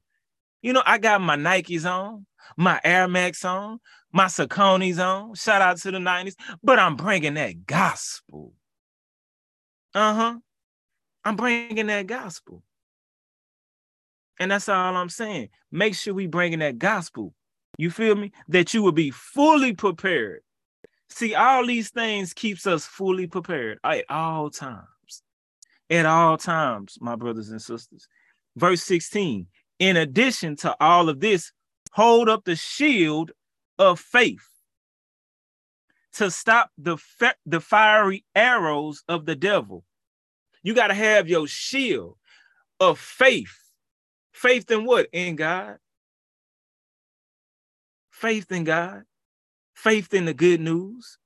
You 0.60 0.74
know, 0.74 0.82
I 0.84 0.98
got 0.98 1.22
my 1.22 1.34
Nikes 1.36 1.90
on, 1.90 2.26
my 2.58 2.78
Air 2.84 3.08
Max 3.08 3.42
on, 3.42 3.80
my 4.12 4.26
Saucony's 4.26 4.98
on. 4.98 5.32
Shout 5.32 5.62
out 5.62 5.78
to 5.78 5.90
the 5.92 5.96
90s, 5.98 6.34
but 6.62 6.78
I'm 6.78 6.94
bringing 6.94 7.34
that 7.34 7.64
gospel. 7.64 8.52
Uh 9.94 10.12
huh. 10.12 10.34
I'm 11.28 11.36
bringing 11.36 11.88
that 11.88 12.06
gospel. 12.06 12.62
And 14.40 14.50
that's 14.50 14.66
all 14.66 14.96
I'm 14.96 15.10
saying. 15.10 15.50
Make 15.70 15.94
sure 15.94 16.14
we 16.14 16.26
bringing 16.26 16.60
that 16.60 16.78
gospel. 16.78 17.34
You 17.76 17.90
feel 17.90 18.14
me? 18.14 18.32
That 18.48 18.72
you 18.72 18.82
will 18.82 18.92
be 18.92 19.10
fully 19.10 19.74
prepared. 19.74 20.40
See, 21.10 21.34
all 21.34 21.66
these 21.66 21.90
things 21.90 22.32
keeps 22.32 22.66
us 22.66 22.86
fully 22.86 23.26
prepared 23.26 23.78
at 23.84 24.06
all 24.08 24.48
times. 24.48 25.22
At 25.90 26.06
all 26.06 26.38
times, 26.38 26.96
my 26.98 27.14
brothers 27.14 27.50
and 27.50 27.60
sisters. 27.60 28.08
Verse 28.56 28.82
16. 28.84 29.48
In 29.80 29.96
addition 29.98 30.56
to 30.56 30.74
all 30.80 31.10
of 31.10 31.20
this, 31.20 31.52
hold 31.92 32.30
up 32.30 32.44
the 32.46 32.56
shield 32.56 33.32
of 33.78 34.00
faith 34.00 34.48
to 36.14 36.30
stop 36.30 36.70
the, 36.78 36.96
fe- 36.96 37.32
the 37.44 37.60
fiery 37.60 38.24
arrows 38.34 39.02
of 39.08 39.26
the 39.26 39.36
devil. 39.36 39.84
You 40.62 40.74
got 40.74 40.88
to 40.88 40.94
have 40.94 41.28
your 41.28 41.46
shield 41.46 42.16
of 42.80 42.98
faith. 42.98 43.56
Faith 44.32 44.70
in 44.70 44.84
what? 44.84 45.08
In 45.12 45.36
God. 45.36 45.78
Faith 48.10 48.50
in 48.50 48.64
God. 48.64 49.02
Faith 49.74 50.12
in 50.12 50.24
the 50.24 50.34
good 50.34 50.60
news. 50.60 51.18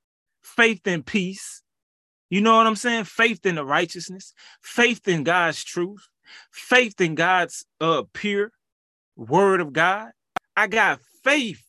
Faith 0.42 0.86
in 0.86 1.02
peace. 1.02 1.62
You 2.30 2.40
know 2.40 2.56
what 2.56 2.66
I'm 2.66 2.76
saying? 2.76 3.04
Faith 3.04 3.44
in 3.46 3.56
the 3.56 3.64
righteousness. 3.64 4.34
Faith 4.62 5.06
in 5.08 5.24
God's 5.24 5.62
truth. 5.64 6.08
Faith 6.50 7.00
in 7.00 7.14
God's 7.14 7.64
uh, 7.80 8.02
pure 8.12 8.52
word 9.16 9.60
of 9.60 9.72
God. 9.72 10.12
I 10.56 10.66
got 10.66 11.00
faith 11.24 11.62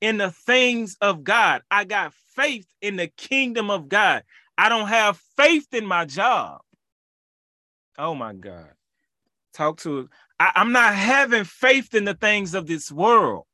in 0.00 0.18
the 0.18 0.30
things 0.30 0.96
of 1.00 1.24
God. 1.24 1.62
I 1.70 1.84
got 1.84 2.12
faith 2.34 2.66
in 2.80 2.96
the 2.96 3.08
kingdom 3.08 3.70
of 3.70 3.88
God. 3.88 4.22
I 4.58 4.68
don't 4.68 4.88
have 4.88 5.18
faith 5.36 5.72
in 5.74 5.86
my 5.86 6.04
job. 6.04 6.60
Oh 7.98 8.14
my 8.14 8.32
God. 8.34 8.70
Talk 9.54 9.78
to 9.80 10.08
I, 10.38 10.52
I'm 10.56 10.72
not 10.72 10.94
having 10.94 11.44
faith 11.44 11.94
in 11.94 12.04
the 12.04 12.14
things 12.14 12.54
of 12.54 12.66
this 12.66 12.90
world. 12.92 13.44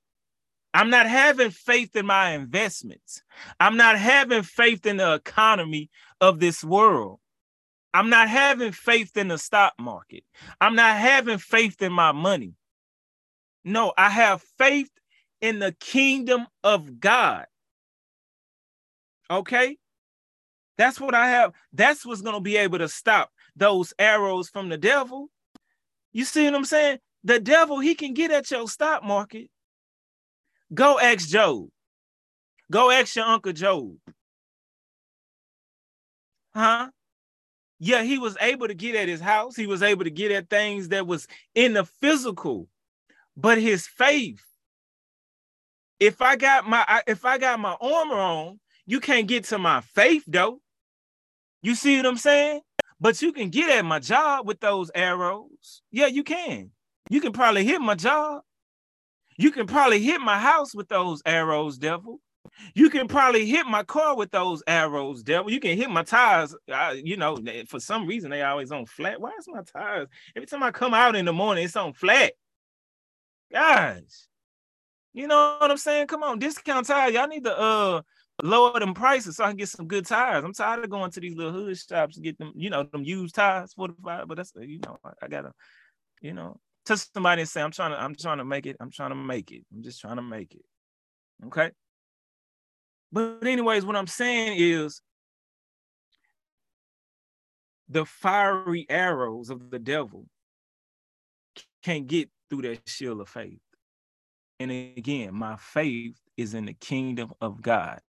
I'm 0.74 0.90
not 0.90 1.06
having 1.06 1.50
faith 1.50 1.94
in 1.96 2.06
my 2.06 2.30
investments. 2.32 3.22
I'm 3.60 3.76
not 3.76 3.98
having 3.98 4.42
faith 4.42 4.86
in 4.86 4.96
the 4.96 5.14
economy 5.14 5.90
of 6.20 6.40
this 6.40 6.64
world. 6.64 7.20
I'm 7.94 8.08
not 8.08 8.28
having 8.28 8.72
faith 8.72 9.16
in 9.16 9.28
the 9.28 9.36
stock 9.36 9.74
market. 9.78 10.24
I'm 10.62 10.74
not 10.74 10.96
having 10.96 11.36
faith 11.38 11.82
in 11.82 11.92
my 11.92 12.12
money. 12.12 12.54
No, 13.64 13.92
I 13.98 14.08
have 14.08 14.42
faith 14.56 14.90
in 15.42 15.58
the 15.58 15.72
kingdom 15.72 16.46
of 16.64 16.98
God. 17.00 17.44
Okay? 19.30 19.76
That's 20.78 21.00
what 21.00 21.14
I 21.14 21.28
have. 21.28 21.52
That's 21.72 22.06
what's 22.06 22.22
going 22.22 22.34
to 22.36 22.40
be 22.40 22.56
able 22.56 22.78
to 22.78 22.88
stop 22.88 23.30
those 23.56 23.92
arrows 23.98 24.48
from 24.48 24.68
the 24.68 24.78
devil. 24.78 25.28
You 26.12 26.24
see 26.24 26.44
what 26.44 26.54
I'm 26.54 26.64
saying? 26.64 26.98
The 27.24 27.38
devil, 27.40 27.78
he 27.78 27.94
can 27.94 28.14
get 28.14 28.30
at 28.30 28.50
your 28.50 28.66
stock 28.68 29.04
market. 29.04 29.50
Go 30.72 30.98
ask 30.98 31.28
Job. 31.28 31.68
Go 32.70 32.90
ask 32.90 33.14
your 33.16 33.26
Uncle 33.26 33.52
Job. 33.52 33.94
Huh? 36.54 36.88
Yeah, 37.78 38.02
he 38.02 38.18
was 38.18 38.36
able 38.40 38.68
to 38.68 38.74
get 38.74 38.94
at 38.94 39.08
his 39.08 39.20
house. 39.20 39.56
He 39.56 39.66
was 39.66 39.82
able 39.82 40.04
to 40.04 40.10
get 40.10 40.30
at 40.30 40.48
things 40.48 40.88
that 40.88 41.06
was 41.06 41.26
in 41.54 41.74
the 41.74 41.84
physical, 41.84 42.68
but 43.36 43.60
his 43.60 43.86
faith. 43.86 44.42
If 46.00 46.20
I 46.22 46.36
got 46.36 46.66
my 46.68 46.84
if 47.06 47.24
I 47.24 47.38
got 47.38 47.60
my 47.60 47.74
armor 47.80 48.16
on, 48.18 48.60
you 48.86 49.00
can't 49.00 49.28
get 49.28 49.44
to 49.46 49.58
my 49.58 49.80
faith 49.80 50.24
though. 50.26 50.61
You 51.62 51.74
see 51.76 51.96
what 51.96 52.06
I'm 52.06 52.16
saying? 52.16 52.60
But 53.00 53.22
you 53.22 53.32
can 53.32 53.48
get 53.48 53.70
at 53.70 53.84
my 53.84 54.00
job 54.00 54.46
with 54.46 54.60
those 54.60 54.90
arrows. 54.94 55.82
Yeah, 55.90 56.06
you 56.06 56.24
can. 56.24 56.70
You 57.08 57.20
can 57.20 57.32
probably 57.32 57.64
hit 57.64 57.80
my 57.80 57.94
job. 57.94 58.42
You 59.38 59.50
can 59.50 59.66
probably 59.66 60.00
hit 60.02 60.20
my 60.20 60.38
house 60.38 60.74
with 60.74 60.88
those 60.88 61.22
arrows, 61.24 61.78
devil. 61.78 62.20
You 62.74 62.90
can 62.90 63.08
probably 63.08 63.46
hit 63.46 63.66
my 63.66 63.82
car 63.84 64.16
with 64.16 64.30
those 64.30 64.62
arrows, 64.66 65.22
devil. 65.22 65.50
You 65.50 65.58
can 65.60 65.76
hit 65.76 65.88
my 65.88 66.02
tires. 66.02 66.54
I, 66.72 66.92
you 66.92 67.16
know, 67.16 67.38
for 67.68 67.80
some 67.80 68.06
reason 68.06 68.30
they 68.30 68.42
always 68.42 68.70
on 68.72 68.84
flat. 68.86 69.20
Why 69.20 69.30
is 69.38 69.46
my 69.48 69.62
tires? 69.62 70.08
Every 70.36 70.46
time 70.46 70.62
I 70.62 70.70
come 70.70 70.94
out 70.94 71.16
in 71.16 71.24
the 71.24 71.32
morning, 71.32 71.64
it's 71.64 71.76
on 71.76 71.92
flat. 71.92 72.32
Guys, 73.52 74.28
you 75.12 75.26
know 75.26 75.56
what 75.60 75.70
I'm 75.70 75.76
saying? 75.76 76.08
Come 76.08 76.22
on, 76.22 76.38
discount 76.38 76.86
tire. 76.86 77.10
Y'all 77.12 77.28
need 77.28 77.44
to 77.44 77.56
uh 77.58 78.02
lower 78.42 78.78
them 78.78 78.92
prices 78.92 79.36
so 79.36 79.44
I 79.44 79.48
can 79.48 79.56
get 79.56 79.68
some 79.68 79.86
good 79.86 80.04
tires. 80.04 80.44
I'm 80.44 80.52
tired 80.52 80.84
of 80.84 80.90
going 80.90 81.12
to 81.12 81.20
these 81.20 81.36
little 81.36 81.52
hood 81.52 81.78
shops 81.78 82.16
and 82.16 82.24
get 82.24 82.36
them, 82.38 82.52
you 82.56 82.68
know, 82.70 82.82
them 82.82 83.04
used 83.04 83.34
tires, 83.36 83.72
45. 83.72 84.28
But 84.28 84.36
that's 84.36 84.52
you 84.60 84.80
know, 84.80 84.98
I, 85.04 85.10
I 85.22 85.28
gotta, 85.28 85.52
you 86.20 86.34
know, 86.34 86.58
to 86.86 86.96
somebody 86.96 87.42
and 87.42 87.48
say, 87.48 87.62
I'm 87.62 87.70
trying 87.70 87.92
to, 87.92 88.02
I'm 88.02 88.16
trying 88.16 88.38
to 88.38 88.44
make 88.44 88.66
it, 88.66 88.76
I'm 88.80 88.90
trying 88.90 89.10
to 89.10 89.14
make 89.16 89.52
it. 89.52 89.64
I'm 89.72 89.82
just 89.82 90.00
trying 90.00 90.16
to 90.16 90.22
make 90.22 90.54
it. 90.54 90.64
Okay. 91.46 91.70
But, 93.12 93.46
anyways, 93.46 93.84
what 93.84 93.94
I'm 93.96 94.06
saying 94.06 94.56
is 94.58 95.00
the 97.88 98.04
fiery 98.06 98.86
arrows 98.88 99.50
of 99.50 99.70
the 99.70 99.78
devil 99.78 100.26
can't 101.84 102.06
get 102.06 102.30
through 102.48 102.62
that 102.62 102.88
shield 102.88 103.20
of 103.20 103.28
faith. 103.28 103.60
And 104.58 104.70
again, 104.70 105.34
my 105.34 105.56
faith 105.56 106.16
is 106.36 106.54
in 106.54 106.64
the 106.66 106.74
kingdom 106.74 107.32
of 107.40 107.60
God 107.60 108.00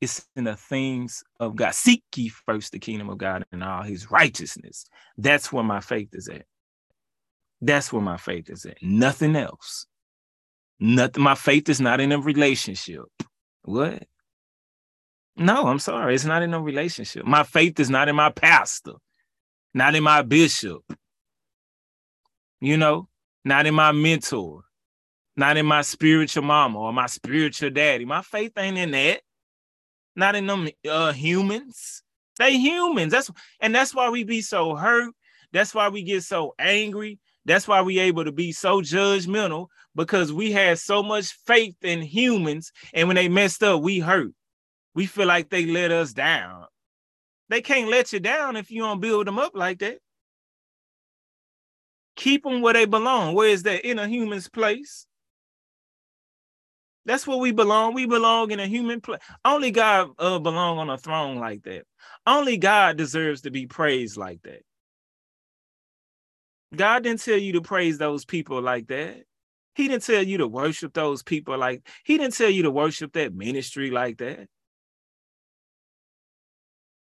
it's 0.00 0.24
in 0.36 0.44
the 0.44 0.56
things 0.56 1.24
of 1.40 1.56
God. 1.56 1.74
Seek 1.74 2.04
ye 2.14 2.28
first 2.28 2.72
the 2.72 2.78
kingdom 2.78 3.10
of 3.10 3.18
God 3.18 3.44
and 3.50 3.64
all 3.64 3.82
his 3.82 4.10
righteousness. 4.10 4.86
That's 5.16 5.52
where 5.52 5.64
my 5.64 5.80
faith 5.80 6.10
is 6.12 6.28
at. 6.28 6.44
That's 7.60 7.92
where 7.92 8.02
my 8.02 8.16
faith 8.16 8.48
is 8.48 8.64
at. 8.64 8.80
Nothing 8.80 9.34
else. 9.34 9.86
Nothing. 10.78 11.24
My 11.24 11.34
faith 11.34 11.68
is 11.68 11.80
not 11.80 12.00
in 12.00 12.12
a 12.12 12.20
relationship. 12.20 13.02
What? 13.62 14.04
No, 15.36 15.66
I'm 15.66 15.80
sorry. 15.80 16.14
It's 16.14 16.24
not 16.24 16.42
in 16.42 16.54
a 16.54 16.60
relationship. 16.60 17.24
My 17.26 17.42
faith 17.42 17.80
is 17.80 17.90
not 17.90 18.08
in 18.08 18.14
my 18.14 18.30
pastor, 18.30 18.92
not 19.74 19.94
in 19.96 20.04
my 20.04 20.22
bishop, 20.22 20.82
you 22.60 22.76
know, 22.76 23.08
not 23.44 23.66
in 23.66 23.74
my 23.74 23.90
mentor, 23.92 24.62
not 25.36 25.56
in 25.56 25.66
my 25.66 25.82
spiritual 25.82 26.44
mama 26.44 26.78
or 26.78 26.92
my 26.92 27.06
spiritual 27.06 27.70
daddy. 27.70 28.04
My 28.04 28.22
faith 28.22 28.52
ain't 28.56 28.78
in 28.78 28.92
that 28.92 29.22
not 30.18 30.34
in 30.34 30.46
them 30.46 30.68
uh, 30.90 31.12
humans. 31.12 32.02
They 32.38 32.58
humans. 32.58 33.12
That's 33.12 33.30
and 33.60 33.74
that's 33.74 33.94
why 33.94 34.10
we 34.10 34.24
be 34.24 34.42
so 34.42 34.74
hurt. 34.74 35.14
That's 35.52 35.72
why 35.74 35.88
we 35.88 36.02
get 36.02 36.24
so 36.24 36.54
angry. 36.58 37.18
That's 37.46 37.66
why 37.68 37.80
we 37.80 37.98
able 38.00 38.24
to 38.24 38.32
be 38.32 38.52
so 38.52 38.82
judgmental 38.82 39.68
because 39.94 40.32
we 40.32 40.52
had 40.52 40.78
so 40.78 41.02
much 41.02 41.32
faith 41.46 41.76
in 41.82 42.02
humans, 42.02 42.72
and 42.92 43.08
when 43.08 43.14
they 43.14 43.28
messed 43.28 43.62
up, 43.62 43.80
we 43.80 44.00
hurt. 44.00 44.32
We 44.94 45.06
feel 45.06 45.26
like 45.26 45.48
they 45.48 45.64
let 45.66 45.90
us 45.92 46.12
down. 46.12 46.66
They 47.48 47.62
can't 47.62 47.88
let 47.90 48.12
you 48.12 48.20
down 48.20 48.56
if 48.56 48.70
you 48.70 48.82
don't 48.82 49.00
build 49.00 49.26
them 49.26 49.38
up 49.38 49.52
like 49.54 49.78
that. 49.78 49.98
Keep 52.16 52.42
them 52.42 52.60
where 52.60 52.74
they 52.74 52.84
belong. 52.86 53.34
Where 53.34 53.48
is 53.48 53.62
that 53.62 53.86
in 53.88 53.98
a 54.00 54.08
human's 54.08 54.48
place? 54.48 55.06
That's 57.08 57.26
where 57.26 57.38
we 57.38 57.52
belong. 57.52 57.94
We 57.94 58.04
belong 58.04 58.50
in 58.50 58.60
a 58.60 58.66
human 58.66 59.00
place. 59.00 59.20
Only 59.42 59.70
God 59.70 60.10
uh, 60.18 60.38
belong 60.38 60.76
on 60.76 60.90
a 60.90 60.98
throne 60.98 61.36
like 61.38 61.62
that. 61.62 61.84
Only 62.26 62.58
God 62.58 62.98
deserves 62.98 63.40
to 63.42 63.50
be 63.50 63.66
praised 63.66 64.18
like 64.18 64.42
that. 64.42 64.62
God 66.76 67.02
didn't 67.04 67.22
tell 67.22 67.38
you 67.38 67.54
to 67.54 67.62
praise 67.62 67.96
those 67.96 68.26
people 68.26 68.60
like 68.60 68.88
that. 68.88 69.22
He 69.74 69.88
didn't 69.88 70.02
tell 70.02 70.22
you 70.22 70.36
to 70.36 70.46
worship 70.46 70.92
those 70.92 71.22
people 71.22 71.56
like 71.56 71.88
he 72.04 72.18
didn't 72.18 72.34
tell 72.34 72.50
you 72.50 72.64
to 72.64 72.70
worship 72.70 73.14
that 73.14 73.34
ministry 73.34 73.90
like 73.90 74.18
that. 74.18 74.40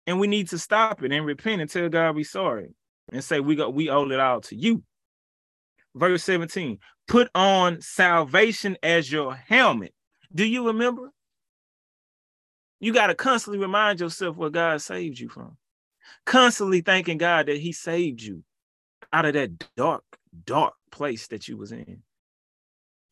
And 0.05 0.19
we 0.19 0.27
need 0.27 0.49
to 0.49 0.59
stop 0.59 1.01
it 1.01 1.13
and 1.13 1.25
repent 1.25 1.61
and 1.61 1.69
tell 1.71 1.87
God 1.87 2.17
we 2.17 2.25
sorry 2.25 2.75
and 3.13 3.23
say 3.23 3.39
we 3.39 3.55
got 3.55 3.73
we 3.73 3.89
owe 3.89 4.09
it 4.09 4.19
all 4.19 4.41
to 4.41 4.55
you 4.57 4.83
verse 5.95 6.23
17. 6.23 6.79
Put 7.07 7.29
on 7.35 7.81
salvation 7.81 8.77
as 8.81 9.11
your 9.11 9.35
helmet. 9.35 9.93
Do 10.33 10.45
you 10.45 10.67
remember? 10.67 11.11
You 12.79 12.93
got 12.93 13.07
to 13.07 13.15
constantly 13.15 13.59
remind 13.59 13.99
yourself 13.99 14.35
what 14.37 14.51
God 14.53 14.81
saved 14.81 15.19
you 15.19 15.29
from. 15.29 15.57
Constantly 16.25 16.81
thanking 16.81 17.17
God 17.17 17.47
that 17.47 17.57
He 17.57 17.71
saved 17.71 18.21
you 18.21 18.43
out 19.11 19.25
of 19.25 19.33
that 19.33 19.57
dark, 19.75 20.03
dark 20.45 20.73
place 20.91 21.27
that 21.27 21.47
you 21.47 21.57
was 21.57 21.71
in, 21.71 22.01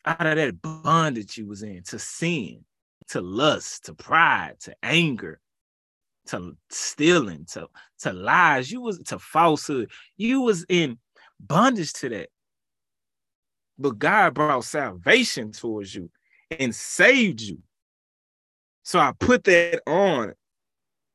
out 0.05 0.25
of 0.25 0.35
that 0.35 0.61
bondage 0.61 1.37
you 1.37 1.47
was 1.47 1.63
in 1.63 1.83
to 1.83 1.99
sin, 1.99 2.63
to 3.09 3.21
lust, 3.21 3.85
to 3.85 3.93
pride, 3.93 4.55
to 4.61 4.75
anger, 4.83 5.39
to 6.27 6.55
stealing, 6.69 7.45
to 7.53 7.67
to 7.99 8.13
lies. 8.13 8.71
You 8.71 8.81
was 8.81 8.99
to 9.03 9.19
falsehood. 9.19 9.89
You 10.17 10.41
was 10.41 10.65
in 10.69 10.97
bondage 11.39 11.93
to 11.93 12.09
that 12.09 12.29
but 13.81 13.97
God 13.97 14.33
brought 14.33 14.63
salvation 14.63 15.51
towards 15.51 15.93
you 15.93 16.09
and 16.59 16.73
saved 16.73 17.41
you. 17.41 17.57
So 18.83 18.99
I 18.99 19.11
put 19.17 19.43
that 19.45 19.81
on 19.87 20.33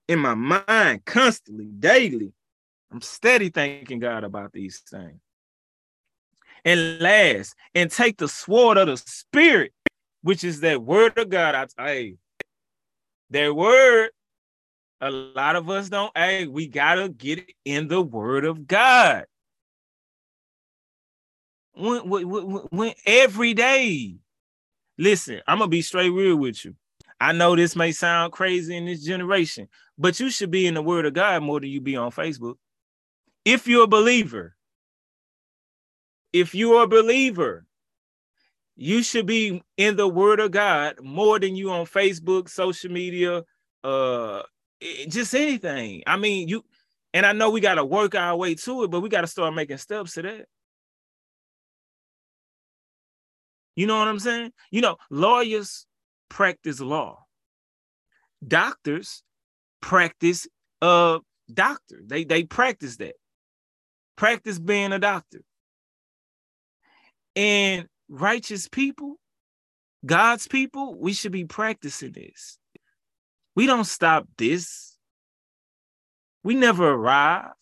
in 0.08 0.18
my 0.18 0.34
mind 0.34 1.04
constantly, 1.04 1.66
daily. 1.66 2.32
I'm 2.92 3.00
steady 3.00 3.48
thanking 3.50 3.98
God 3.98 4.24
about 4.24 4.52
these 4.52 4.80
things. 4.88 5.18
And 6.64 6.98
last, 7.00 7.54
and 7.74 7.90
take 7.90 8.16
the 8.18 8.28
sword 8.28 8.76
of 8.76 8.88
the 8.88 8.96
spirit, 8.96 9.72
which 10.22 10.42
is 10.42 10.60
that 10.60 10.82
word 10.82 11.16
of 11.18 11.28
God. 11.28 11.54
I 11.54 11.66
hey, 11.78 12.16
that 13.30 13.54
word, 13.54 14.10
a 15.00 15.10
lot 15.10 15.56
of 15.56 15.68
us 15.70 15.88
don't. 15.88 16.16
Hey, 16.16 16.46
we 16.46 16.66
gotta 16.66 17.08
get 17.08 17.38
it 17.38 17.50
in 17.64 17.86
the 17.88 18.00
word 18.02 18.44
of 18.44 18.66
God. 18.66 19.26
When, 21.76 22.08
when, 22.08 22.24
when, 22.70 22.94
every 23.04 23.52
day. 23.54 24.16
Listen, 24.98 25.42
I'm 25.46 25.58
gonna 25.58 25.68
be 25.68 25.82
straight 25.82 26.08
real 26.08 26.36
with 26.36 26.64
you. 26.64 26.74
I 27.20 27.32
know 27.32 27.54
this 27.54 27.76
may 27.76 27.92
sound 27.92 28.32
crazy 28.32 28.74
in 28.76 28.86
this 28.86 29.04
generation, 29.04 29.68
but 29.98 30.18
you 30.18 30.30
should 30.30 30.50
be 30.50 30.66
in 30.66 30.72
the 30.74 30.80
Word 30.82 31.04
of 31.04 31.12
God 31.12 31.42
more 31.42 31.60
than 31.60 31.68
you 31.68 31.82
be 31.82 31.96
on 31.96 32.10
Facebook. 32.10 32.54
If 33.44 33.66
you're 33.66 33.84
a 33.84 33.86
believer, 33.86 34.56
if 36.32 36.54
you're 36.54 36.82
a 36.84 36.88
believer, 36.88 37.66
you 38.74 39.02
should 39.02 39.26
be 39.26 39.62
in 39.76 39.96
the 39.96 40.08
Word 40.08 40.40
of 40.40 40.52
God 40.52 40.94
more 41.02 41.38
than 41.38 41.56
you 41.56 41.70
on 41.70 41.84
Facebook, 41.84 42.48
social 42.48 42.90
media, 42.90 43.42
uh, 43.84 44.42
just 45.08 45.34
anything. 45.34 46.02
I 46.06 46.16
mean, 46.16 46.48
you. 46.48 46.64
And 47.12 47.24
I 47.26 47.32
know 47.32 47.48
we 47.50 47.60
gotta 47.60 47.84
work 47.84 48.14
our 48.14 48.34
way 48.36 48.54
to 48.54 48.82
it, 48.84 48.90
but 48.90 49.00
we 49.00 49.08
gotta 49.10 49.26
start 49.26 49.54
making 49.54 49.76
steps 49.78 50.14
to 50.14 50.22
that. 50.22 50.46
You 53.76 53.86
know 53.86 53.98
what 53.98 54.08
I'm 54.08 54.18
saying? 54.18 54.52
You 54.70 54.80
know, 54.80 54.96
lawyers 55.10 55.86
practice 56.30 56.80
law. 56.80 57.22
Doctors 58.46 59.22
practice 59.80 60.48
uh 60.82 61.18
doctor. 61.52 62.00
They 62.04 62.24
they 62.24 62.44
practice 62.44 62.96
that. 62.96 63.14
Practice 64.16 64.58
being 64.58 64.92
a 64.92 64.98
doctor. 64.98 65.42
And 67.36 67.86
righteous 68.08 68.66
people, 68.66 69.16
God's 70.06 70.48
people, 70.48 70.94
we 70.98 71.12
should 71.12 71.32
be 71.32 71.44
practicing 71.44 72.12
this. 72.12 72.58
We 73.54 73.66
don't 73.66 73.84
stop 73.84 74.26
this. 74.38 74.96
We 76.42 76.54
never 76.54 76.90
arrive. 76.92 77.52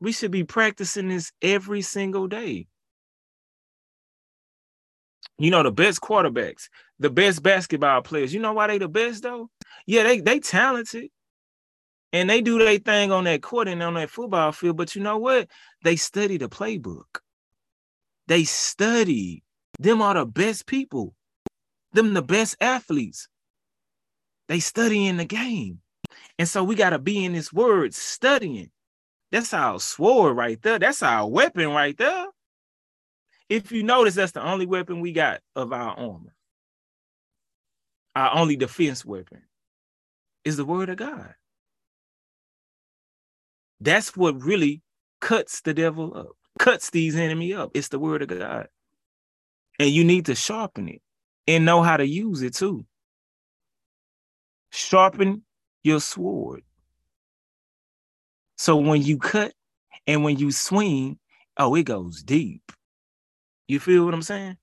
We 0.00 0.12
should 0.12 0.30
be 0.30 0.44
practicing 0.44 1.08
this 1.08 1.32
every 1.42 1.82
single 1.82 2.28
day. 2.28 2.66
You 5.38 5.50
know, 5.50 5.62
the 5.62 5.72
best 5.72 6.00
quarterbacks, 6.00 6.68
the 6.98 7.10
best 7.10 7.42
basketball 7.42 8.02
players. 8.02 8.34
You 8.34 8.40
know 8.40 8.52
why 8.52 8.66
they 8.66 8.78
the 8.78 8.88
best 8.88 9.22
though? 9.22 9.50
Yeah, 9.86 10.02
they 10.02 10.20
they 10.20 10.40
talented. 10.40 11.10
And 12.12 12.30
they 12.30 12.40
do 12.40 12.58
their 12.58 12.78
thing 12.78 13.12
on 13.12 13.24
that 13.24 13.42
court 13.42 13.68
and 13.68 13.82
on 13.82 13.92
that 13.94 14.08
football 14.08 14.50
field. 14.52 14.78
But 14.78 14.96
you 14.96 15.02
know 15.02 15.18
what? 15.18 15.48
They 15.84 15.96
study 15.96 16.38
the 16.38 16.48
playbook. 16.48 17.20
They 18.28 18.44
study. 18.44 19.42
Them 19.78 20.00
are 20.00 20.14
the 20.14 20.24
best 20.24 20.66
people. 20.66 21.14
Them 21.92 22.14
the 22.14 22.22
best 22.22 22.56
athletes. 22.62 23.28
They 24.48 24.58
study 24.58 25.06
in 25.06 25.18
the 25.18 25.26
game. 25.26 25.80
And 26.38 26.48
so 26.48 26.64
we 26.64 26.76
got 26.76 26.90
to 26.90 26.98
be 26.98 27.22
in 27.26 27.34
this 27.34 27.52
word 27.52 27.92
studying. 27.92 28.70
That's 29.30 29.52
our 29.52 29.78
sword 29.80 30.36
right 30.36 30.60
there. 30.62 30.78
That's 30.78 31.02
our 31.02 31.28
weapon 31.28 31.68
right 31.70 31.96
there. 31.96 32.26
If 33.48 33.72
you 33.72 33.82
notice, 33.82 34.14
that's 34.14 34.32
the 34.32 34.44
only 34.46 34.66
weapon 34.66 35.00
we 35.00 35.12
got 35.12 35.40
of 35.54 35.72
our 35.72 35.90
armor. 35.98 36.34
Our 38.14 38.34
only 38.34 38.56
defense 38.56 39.04
weapon 39.04 39.42
is 40.44 40.56
the 40.56 40.64
word 40.64 40.88
of 40.88 40.96
God. 40.96 41.34
That's 43.80 44.16
what 44.16 44.42
really 44.42 44.82
cuts 45.20 45.60
the 45.60 45.72
devil 45.72 46.16
up, 46.16 46.32
cuts 46.58 46.90
these 46.90 47.14
enemy 47.16 47.54
up. 47.54 47.70
It's 47.74 47.88
the 47.88 47.98
word 47.98 48.22
of 48.22 48.28
God. 48.28 48.68
And 49.78 49.90
you 49.90 50.04
need 50.04 50.26
to 50.26 50.34
sharpen 50.34 50.88
it 50.88 51.02
and 51.46 51.64
know 51.64 51.82
how 51.82 51.96
to 51.96 52.06
use 52.06 52.42
it 52.42 52.54
too. 52.54 52.84
Sharpen 54.72 55.42
your 55.84 56.00
sword. 56.00 56.64
So 58.58 58.74
when 58.76 59.02
you 59.02 59.18
cut 59.18 59.52
and 60.08 60.24
when 60.24 60.36
you 60.36 60.50
swing, 60.50 61.18
oh, 61.56 61.76
it 61.76 61.84
goes 61.84 62.22
deep. 62.24 62.60
You 63.68 63.78
feel 63.78 64.04
what 64.04 64.12
I'm 64.12 64.22
saying? 64.22 64.56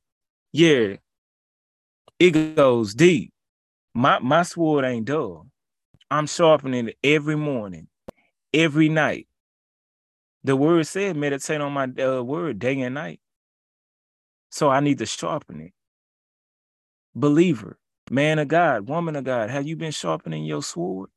Yeah. 0.52 0.98
It 2.20 2.56
goes 2.56 2.94
deep. 2.94 3.32
My 3.94 4.20
my 4.20 4.44
sword 4.44 4.84
ain't 4.84 5.06
dull. 5.06 5.48
I'm 6.12 6.28
sharpening 6.28 6.90
it 6.90 6.98
every 7.04 7.38
morning, 7.38 7.88
every 8.54 8.90
night. 8.90 9.28
The 10.44 10.56
word 10.56 10.86
said, 10.88 11.16
meditate 11.16 11.62
on 11.62 11.72
my 11.72 11.86
uh, 12.02 12.22
word 12.22 12.60
day 12.60 12.80
and 12.82 12.94
night. 12.94 13.20
So 14.52 14.70
I 14.70 14.80
need 14.82 15.00
to 15.00 15.06
sharpen 15.06 15.62
it. 15.62 15.72
Believer, 17.16 17.78
man 18.12 18.40
of 18.40 18.48
God, 18.48 18.88
woman 18.88 19.16
of 19.16 19.24
God, 19.24 19.50
have 19.50 19.66
you 19.66 19.76
been 19.76 19.92
sharpening 19.92 20.44
your 20.44 20.62
sword? 20.62 21.10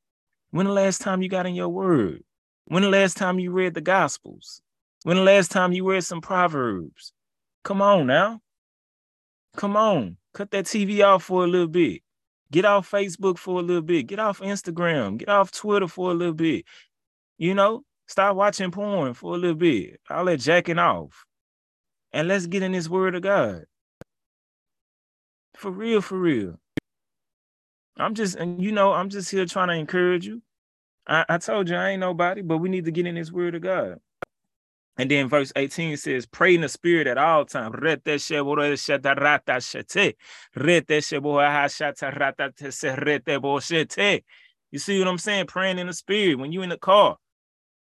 When 0.51 0.67
the 0.67 0.73
last 0.73 1.01
time 1.01 1.21
you 1.23 1.29
got 1.29 1.45
in 1.47 1.55
your 1.55 1.69
word? 1.69 2.23
When 2.69 2.83
the 2.83 2.91
last 2.91 3.17
time 3.17 3.39
you 3.39 3.51
read 3.51 3.73
the 3.73 3.81
Gospels? 3.81 4.61
When 5.03 5.17
the 5.17 5.23
last 5.23 5.51
time 5.51 5.73
you 5.73 5.89
read 5.91 6.05
some 6.05 6.21
Proverbs? 6.21 7.15
Come 7.65 7.81
on 7.81 8.07
now. 8.07 8.41
Come 9.57 9.75
on. 9.75 10.19
Cut 10.35 10.51
that 10.51 10.67
TV 10.67 11.03
off 11.03 11.25
for 11.25 11.45
a 11.45 11.47
little 11.47 11.67
bit. 11.67 12.03
Get 12.53 12.67
off 12.67 12.91
Facebook 12.91 13.39
for 13.39 13.59
a 13.59 13.63
little 13.63 13.81
bit. 13.83 14.03
Get 14.07 14.19
off 14.19 14.41
Instagram. 14.41 15.17
Get 15.17 15.31
off 15.31 15.51
Twitter 15.51 15.89
for 15.89 16.11
a 16.11 16.15
little 16.15 16.35
bit. 16.35 16.67
You 17.39 17.55
know, 17.55 17.85
stop 18.07 18.37
watching 18.37 18.71
porn 18.71 19.15
for 19.15 19.33
a 19.35 19.39
little 19.39 19.57
bit. 19.57 19.99
All 20.11 20.25
let 20.25 20.41
jacking 20.41 20.79
off. 20.79 21.25
And 22.13 22.29
let's 22.29 22.45
get 22.45 22.63
in 22.63 22.73
this 22.73 22.89
word 22.89 23.15
of 23.15 23.23
God. 23.23 23.63
For 25.57 25.71
real, 25.71 26.03
for 26.03 26.19
real. 26.19 26.61
I'm 27.97 28.15
just, 28.15 28.37
and 28.37 28.63
you 28.63 28.73
know, 28.73 28.93
I'm 28.93 29.09
just 29.09 29.31
here 29.31 29.47
trying 29.47 29.69
to 29.69 29.75
encourage 29.75 30.27
you. 30.27 30.43
I, 31.09 31.25
I 31.29 31.39
told 31.39 31.69
you 31.69 31.77
I 31.77 31.91
ain't 31.91 32.01
nobody, 32.01 32.43
but 32.43 32.59
we 32.59 32.69
need 32.69 32.85
to 32.85 32.91
get 32.91 33.07
in 33.07 33.15
this 33.15 33.31
word 33.33 33.55
of 33.55 33.63
God. 33.63 33.99
And 34.99 35.09
then 35.11 35.29
verse 35.29 35.51
18 35.55 35.97
says, 35.97 36.27
pray 36.27 36.57
in 36.57 36.61
the 36.63 36.69
spirit 36.69 37.07
at 37.07 37.17
all 37.19 37.45
times. 37.45 37.77
You 37.81 37.99
see 38.19 38.41
what 38.41 38.59
I'm 38.59 38.77
saying? 38.79 39.03
Praying 45.47 45.79
in 45.79 45.87
the 45.87 45.93
spirit. 45.93 46.35
When 46.35 46.51
you 46.53 46.63
in 46.63 46.69
the 46.69 46.77
car, 46.79 47.17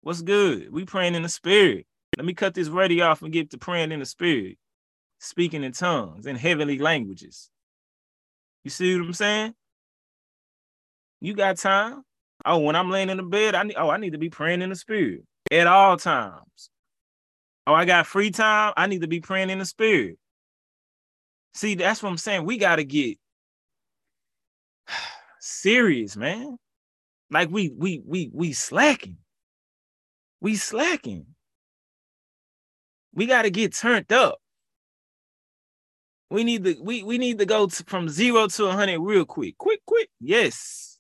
what's 0.01 0.21
good? 0.21 0.71
We 0.73 0.83
praying 0.85 1.15
in 1.15 1.23
the 1.23 1.29
spirit. 1.29 1.85
Let 2.17 2.25
me 2.25 2.33
cut 2.33 2.53
this 2.53 2.67
radio 2.67 3.05
off 3.05 3.21
and 3.21 3.31
get 3.31 3.51
to 3.51 3.57
praying 3.57 3.93
in 3.93 4.01
the 4.01 4.05
spirit, 4.05 4.57
speaking 5.19 5.63
in 5.63 5.71
tongues 5.71 6.25
and 6.25 6.37
heavenly 6.37 6.79
languages. 6.79 7.49
You 8.65 8.71
see 8.71 8.97
what 8.99 9.05
I'm 9.07 9.13
saying? 9.13 9.53
You 11.21 11.33
got 11.33 11.55
time. 11.57 12.03
Oh, 12.45 12.59
when 12.59 12.75
I'm 12.75 12.91
laying 12.91 13.09
in 13.09 13.17
the 13.17 13.23
bed, 13.23 13.55
I 13.55 13.63
need 13.63 13.75
oh, 13.75 13.89
I 13.89 13.97
need 13.97 14.11
to 14.11 14.19
be 14.19 14.29
praying 14.29 14.61
in 14.61 14.69
the 14.69 14.75
spirit 14.75 15.21
at 15.51 15.65
all 15.67 15.97
times. 15.97 16.69
Oh, 17.65 17.73
I 17.73 17.85
got 17.85 18.05
free 18.05 18.29
time, 18.29 18.73
I 18.77 18.85
need 18.85 19.01
to 19.01 19.07
be 19.07 19.19
praying 19.19 19.49
in 19.49 19.57
the 19.57 19.65
spirit. 19.65 20.17
See, 21.55 21.73
that's 21.73 22.03
what 22.03 22.09
I'm 22.09 22.17
saying. 22.17 22.45
We 22.45 22.57
gotta 22.57 22.83
get 22.83 23.17
serious, 25.39 26.15
man. 26.15 26.57
Like 27.31 27.49
we 27.49 27.71
we 27.75 28.01
we 28.05 28.29
we 28.31 28.53
slacking. 28.53 29.17
We 30.39 30.55
slacking. 30.55 31.25
We 33.15 33.25
gotta 33.25 33.49
get 33.49 33.73
turned 33.73 34.11
up. 34.11 34.37
We 36.29 36.43
need 36.43 36.63
to 36.65 36.75
we 36.79 37.01
we 37.01 37.17
need 37.17 37.39
to 37.39 37.45
go 37.47 37.65
to, 37.65 37.83
from 37.87 38.07
zero 38.07 38.45
to 38.47 38.69
hundred 38.69 38.99
real 38.99 39.25
quick, 39.25 39.57
quick, 39.57 39.79
quick. 39.87 40.09
Yes, 40.19 40.94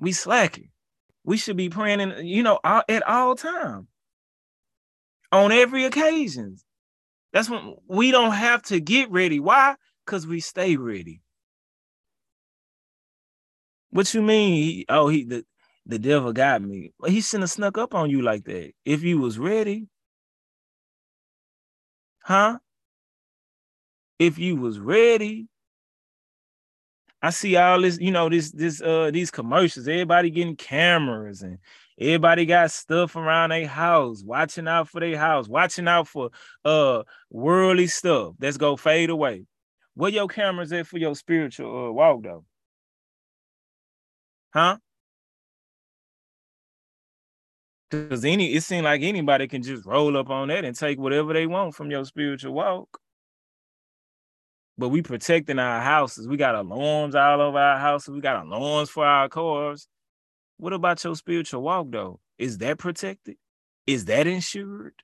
we 0.00 0.12
slacking. 0.12 0.70
We 1.22 1.36
should 1.36 1.56
be 1.56 1.68
praying, 1.68 2.00
in, 2.00 2.26
you 2.26 2.42
know, 2.42 2.58
all, 2.64 2.82
at 2.88 3.02
all 3.06 3.36
time, 3.36 3.86
on 5.30 5.52
every 5.52 5.84
occasion. 5.84 6.56
That's 7.32 7.48
when 7.48 7.76
we 7.86 8.10
don't 8.10 8.32
have 8.32 8.62
to 8.64 8.80
get 8.80 9.10
ready. 9.10 9.38
Why? 9.38 9.76
Because 10.04 10.26
we 10.26 10.40
stay 10.40 10.76
ready. 10.76 11.20
What 13.90 14.12
you 14.14 14.22
mean? 14.22 14.54
He, 14.56 14.86
oh, 14.88 15.08
he 15.08 15.24
the, 15.24 15.44
the 15.86 15.98
devil 15.98 16.32
got 16.32 16.62
me. 16.62 16.92
He 17.06 17.20
shouldn't 17.20 17.42
have 17.42 17.50
snuck 17.50 17.76
up 17.78 17.94
on 17.94 18.08
you 18.10 18.22
like 18.22 18.44
that. 18.44 18.72
If 18.84 19.02
you 19.02 19.18
was 19.18 19.38
ready, 19.38 19.86
huh? 22.24 22.58
If 24.18 24.38
you 24.38 24.56
was 24.56 24.78
ready, 24.80 25.49
I 27.22 27.30
see 27.30 27.56
all 27.56 27.82
this, 27.82 27.98
you 27.98 28.10
know, 28.10 28.28
this 28.28 28.50
this 28.50 28.80
uh 28.80 29.10
these 29.12 29.30
commercials, 29.30 29.86
everybody 29.88 30.30
getting 30.30 30.56
cameras 30.56 31.42
and 31.42 31.58
everybody 31.98 32.46
got 32.46 32.70
stuff 32.70 33.14
around 33.14 33.50
their 33.50 33.66
house, 33.66 34.22
watching 34.24 34.66
out 34.66 34.88
for 34.88 35.00
their 35.00 35.18
house, 35.18 35.46
watching 35.48 35.86
out 35.86 36.08
for 36.08 36.30
uh 36.64 37.02
worldly 37.30 37.88
stuff 37.88 38.34
that's 38.38 38.56
gonna 38.56 38.76
fade 38.76 39.10
away. 39.10 39.44
Where 39.94 40.10
your 40.10 40.28
cameras 40.28 40.72
at 40.72 40.86
for 40.86 40.96
your 40.98 41.14
spiritual 41.14 41.88
uh, 41.88 41.92
walk 41.92 42.22
though? 42.22 42.44
Huh? 44.54 44.78
Because 47.90 48.24
any 48.24 48.54
it 48.54 48.62
seems 48.62 48.84
like 48.84 49.02
anybody 49.02 49.46
can 49.46 49.62
just 49.62 49.84
roll 49.84 50.16
up 50.16 50.30
on 50.30 50.48
that 50.48 50.64
and 50.64 50.74
take 50.74 50.98
whatever 50.98 51.34
they 51.34 51.46
want 51.46 51.74
from 51.74 51.90
your 51.90 52.04
spiritual 52.06 52.54
walk 52.54 52.98
but 54.80 54.88
we 54.88 55.02
protecting 55.02 55.58
our 55.58 55.80
houses. 55.80 56.26
We 56.26 56.38
got 56.38 56.54
alarms 56.56 57.14
all 57.14 57.40
over 57.42 57.58
our 57.58 57.78
houses. 57.78 58.14
We 58.14 58.20
got 58.22 58.46
alarms 58.46 58.88
for 58.88 59.04
our 59.04 59.28
cars. 59.28 59.86
What 60.56 60.72
about 60.72 61.04
your 61.04 61.14
spiritual 61.14 61.60
walk 61.62 61.88
though? 61.90 62.18
Is 62.38 62.58
that 62.58 62.78
protected? 62.78 63.36
Is 63.86 64.06
that 64.06 64.26
insured? 64.26 64.94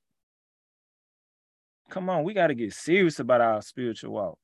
Come 1.90 2.08
on, 2.08 2.24
we 2.24 2.32
got 2.34 2.46
to 2.48 2.54
get 2.54 2.72
serious 2.72 3.20
about 3.20 3.42
our 3.42 3.60
spiritual 3.62 4.12
walk. 4.14 4.38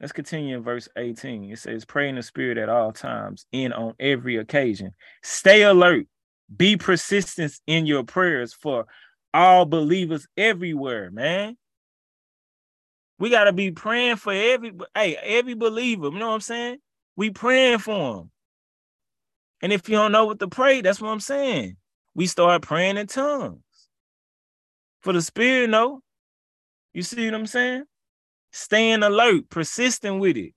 Let's 0.00 0.12
continue 0.12 0.56
in 0.56 0.62
verse 0.64 0.88
18. 0.98 1.44
It 1.52 1.58
says, 1.60 1.84
Pray 1.84 2.08
in 2.08 2.16
the 2.16 2.22
spirit 2.22 2.58
at 2.58 2.68
all 2.68 2.92
times 2.92 3.46
and 3.52 3.72
on 3.72 3.94
every 4.00 4.36
occasion. 4.36 4.90
Stay 5.22 5.62
alert. 5.62 6.06
Be 6.54 6.76
persistent 6.76 7.52
in 7.68 7.86
your 7.86 8.02
prayers 8.02 8.52
for 8.52 8.86
all 9.32 9.64
believers 9.64 10.26
everywhere, 10.36 11.10
man. 11.12 11.56
We 13.18 13.30
gotta 13.30 13.52
be 13.52 13.70
praying 13.70 14.16
for 14.16 14.32
every 14.32 14.72
hey 14.94 15.16
every 15.16 15.54
believer. 15.54 16.06
You 16.06 16.18
know 16.18 16.28
what 16.28 16.34
I'm 16.34 16.40
saying? 16.40 16.78
We 17.16 17.30
praying 17.30 17.78
for 17.78 18.14
them. 18.16 18.30
And 19.62 19.72
if 19.72 19.88
you 19.88 19.96
don't 19.96 20.12
know 20.12 20.26
what 20.26 20.40
to 20.40 20.48
pray, 20.48 20.80
that's 20.80 21.00
what 21.00 21.08
I'm 21.08 21.20
saying. 21.20 21.76
We 22.14 22.26
start 22.26 22.62
praying 22.62 22.96
in 22.96 23.06
tongues. 23.06 23.60
For 25.02 25.12
the 25.12 25.22
spirit, 25.22 25.70
no. 25.70 26.00
You 26.92 27.02
see 27.02 27.24
what 27.24 27.34
I'm 27.34 27.46
saying? 27.46 27.84
Staying 28.52 29.02
alert, 29.02 29.48
persistent 29.48 30.20
with 30.20 30.36
it. 30.36 30.52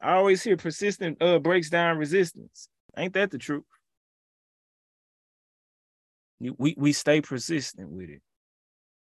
I 0.00 0.12
always 0.14 0.42
hear 0.42 0.56
persistent 0.56 1.22
uh, 1.22 1.38
breaks 1.38 1.70
down 1.70 1.98
resistance. 1.98 2.68
Ain't 2.96 3.14
that 3.14 3.30
the 3.30 3.38
truth? 3.38 3.64
We 6.40 6.74
we 6.78 6.92
stay 6.92 7.20
persistent 7.20 7.90
with 7.90 8.08
it, 8.10 8.22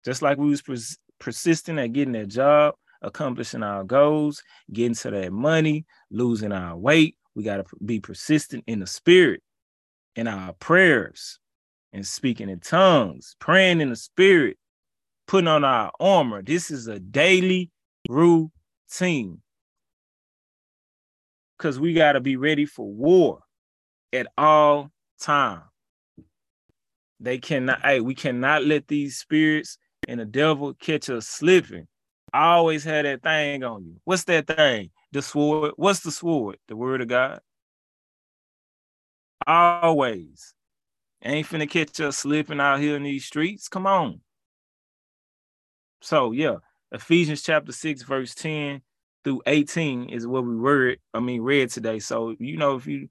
just 0.04 0.22
like 0.22 0.38
we 0.38 0.50
was 0.50 0.62
pers- 0.62 0.98
persistent 1.22 1.80
at 1.80 1.94
getting 1.94 2.12
that 2.14 2.28
job, 2.28 2.74
accomplishing 3.02 3.64
our 3.64 3.86
goals, 3.86 4.44
getting 4.74 4.96
to 4.96 5.12
that 5.12 5.32
money, 5.32 5.86
losing 6.10 6.52
our 6.52 6.78
weight. 6.78 7.16
We 7.36 7.44
got 7.46 7.58
to 7.58 7.64
be 7.86 8.02
persistent 8.02 8.66
in 8.68 8.80
the 8.80 8.88
spirit, 8.88 9.42
in 10.18 10.28
our 10.28 10.52
prayers, 10.54 11.40
and 11.94 12.06
speaking 12.06 12.50
in 12.50 12.60
tongues, 12.60 13.38
praying 13.40 13.80
in 13.80 13.90
the 13.90 13.96
spirit, 13.96 14.58
putting 15.28 15.48
on 15.48 15.64
our 15.64 15.92
armor. 16.00 16.42
This 16.42 16.72
is 16.72 16.88
a 16.88 17.00
daily 17.00 17.70
routine 18.10 19.42
because 21.58 21.80
we 21.80 21.94
got 21.94 22.14
to 22.14 22.20
be 22.20 22.36
ready 22.36 22.66
for 22.66 22.86
war 22.92 23.40
at 24.12 24.28
all 24.38 24.92
time. 25.22 25.62
They 27.20 27.38
cannot, 27.38 27.82
hey, 27.84 28.02
we 28.02 28.16
cannot 28.16 28.66
let 28.66 28.88
these 28.88 29.18
spirits 29.18 29.78
and 30.12 30.20
the 30.20 30.26
devil 30.26 30.74
catch 30.74 31.10
us 31.10 31.26
slipping. 31.26 31.88
I 32.34 32.52
always 32.56 32.84
had 32.84 33.06
that 33.06 33.24
thing 33.24 33.64
on 33.64 33.86
you. 33.86 33.96
What's 34.04 34.26
that 34.26 34.46
thing? 34.46 34.92
The 35.14 35.22
sword. 35.22 35.72
What's 35.78 36.02
the 36.02 36.12
sword? 36.12 36.58
The 36.68 36.76
word 36.76 37.00
of 37.00 37.08
God. 37.08 37.40
Always. 39.48 40.54
Ain't 41.24 41.48
finna 41.48 41.70
catch 41.70 41.98
us 42.02 42.18
slipping 42.18 42.60
out 42.60 42.82
here 42.82 42.98
in 42.98 43.04
these 43.04 43.24
streets. 43.24 43.70
Come 43.70 43.88
on. 43.88 44.20
So 46.02 46.34
yeah, 46.34 46.56
Ephesians 46.92 47.42
chapter 47.42 47.72
6, 47.72 48.02
verse 48.04 48.34
10 48.36 48.82
through 49.24 49.42
18 49.46 50.10
is 50.10 50.28
what 50.28 50.44
we 50.44 50.54
read, 50.56 50.98
I 51.14 51.22
mean, 51.22 51.40
read 51.42 51.70
today. 51.70 52.00
So, 52.00 52.36
you 52.38 52.58
know, 52.58 52.76
if 52.76 52.86
you 52.86 53.08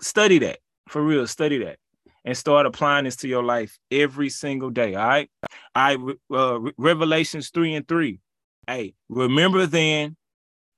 study 0.00 0.38
that 0.40 0.58
for 0.88 1.02
real, 1.02 1.26
study 1.26 1.58
that 1.64 1.78
and 2.24 2.36
start 2.36 2.66
applying 2.66 3.04
this 3.04 3.16
to 3.16 3.28
your 3.28 3.42
life 3.42 3.78
every 3.90 4.28
single 4.28 4.70
day. 4.70 4.94
All 4.94 5.06
right. 5.06 5.30
I 5.74 5.96
uh, 6.32 6.58
Revelations 6.76 7.50
3 7.50 7.74
and 7.74 7.88
3. 7.88 8.18
Hey, 8.66 8.94
remember 9.08 9.66
then 9.66 10.16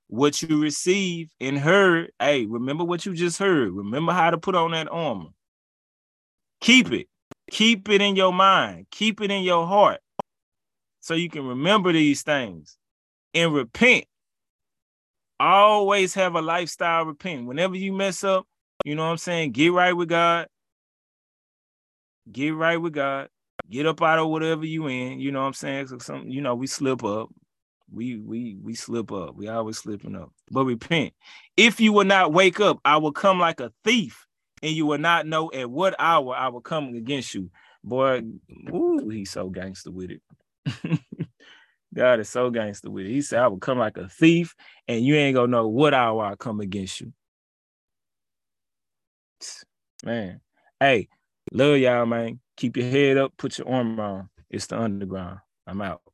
what 0.07 0.41
you 0.41 0.61
received 0.61 1.33
and 1.39 1.57
heard. 1.57 2.11
Hey, 2.19 2.45
remember 2.45 2.83
what 2.83 3.05
you 3.05 3.13
just 3.13 3.39
heard. 3.39 3.71
Remember 3.71 4.11
how 4.11 4.29
to 4.29 4.37
put 4.37 4.55
on 4.55 4.71
that 4.71 4.91
armor. 4.91 5.29
Keep 6.61 6.91
it. 6.91 7.07
Keep 7.49 7.89
it 7.89 8.01
in 8.01 8.15
your 8.15 8.31
mind. 8.33 8.87
Keep 8.91 9.21
it 9.21 9.31
in 9.31 9.43
your 9.43 9.65
heart 9.65 9.99
so 11.01 11.15
you 11.15 11.29
can 11.29 11.45
remember 11.45 11.91
these 11.91 12.21
things 12.21 12.77
and 13.33 13.53
repent. 13.53 14.05
Always 15.39 16.13
have 16.13 16.35
a 16.35 16.41
lifestyle 16.41 17.05
repent. 17.05 17.47
Whenever 17.47 17.75
you 17.75 17.91
mess 17.91 18.23
up, 18.23 18.45
you 18.85 18.93
know 18.95 19.03
what 19.03 19.09
I'm 19.11 19.17
saying? 19.17 19.51
Get 19.53 19.73
right 19.73 19.91
with 19.91 20.09
God 20.09 20.47
get 22.29 22.49
right 22.53 22.77
with 22.77 22.93
God, 22.93 23.29
get 23.69 23.85
up 23.85 24.01
out 24.01 24.19
of 24.19 24.27
whatever 24.29 24.65
you 24.65 24.87
in. 24.87 25.19
You 25.19 25.31
know 25.31 25.41
what 25.41 25.47
I'm 25.47 25.53
saying? 25.53 25.87
So 25.87 25.97
some, 25.99 26.27
you 26.27 26.41
know, 26.41 26.55
we 26.55 26.67
slip 26.67 27.03
up. 27.03 27.29
We 27.93 28.17
we 28.17 28.57
we 28.61 28.73
slip 28.75 29.11
up. 29.11 29.35
We 29.35 29.47
always 29.49 29.77
slipping 29.77 30.15
up. 30.15 30.31
But 30.49 30.65
repent. 30.65 31.13
If 31.57 31.79
you 31.79 31.93
will 31.93 32.05
not 32.05 32.33
wake 32.33 32.59
up, 32.59 32.79
I 32.85 32.97
will 32.97 33.11
come 33.11 33.39
like 33.39 33.59
a 33.59 33.71
thief, 33.83 34.25
and 34.63 34.71
you 34.71 34.85
will 34.85 34.97
not 34.97 35.27
know 35.27 35.51
at 35.53 35.69
what 35.69 35.95
hour 35.99 36.33
I 36.35 36.47
will 36.49 36.61
come 36.61 36.89
against 36.95 37.33
you. 37.33 37.49
Boy, 37.83 38.21
ooh, 38.73 39.09
he's 39.09 39.31
so 39.31 39.49
gangster 39.49 39.91
with 39.91 40.11
it. 40.11 40.99
God 41.93 42.21
is 42.21 42.29
so 42.29 42.49
gangster 42.49 42.89
with 42.89 43.05
it. 43.05 43.09
He 43.09 43.21
said, 43.21 43.41
I 43.41 43.47
will 43.47 43.57
come 43.57 43.77
like 43.79 43.97
a 43.97 44.07
thief, 44.07 44.55
and 44.87 45.03
you 45.03 45.15
ain't 45.15 45.35
gonna 45.35 45.47
know 45.47 45.67
what 45.67 45.93
hour 45.93 46.23
I 46.23 46.35
come 46.35 46.61
against 46.61 47.01
you. 47.01 47.11
Man, 50.05 50.39
hey, 50.79 51.09
Love 51.53 51.79
y'all, 51.79 52.05
man. 52.05 52.39
Keep 52.55 52.77
your 52.77 52.87
head 52.87 53.17
up. 53.17 53.33
Put 53.35 53.57
your 53.57 53.67
arm 53.69 53.99
on. 53.99 54.29
It's 54.49 54.67
the 54.67 54.79
underground. 54.79 55.39
I'm 55.67 55.81
out. 55.81 56.10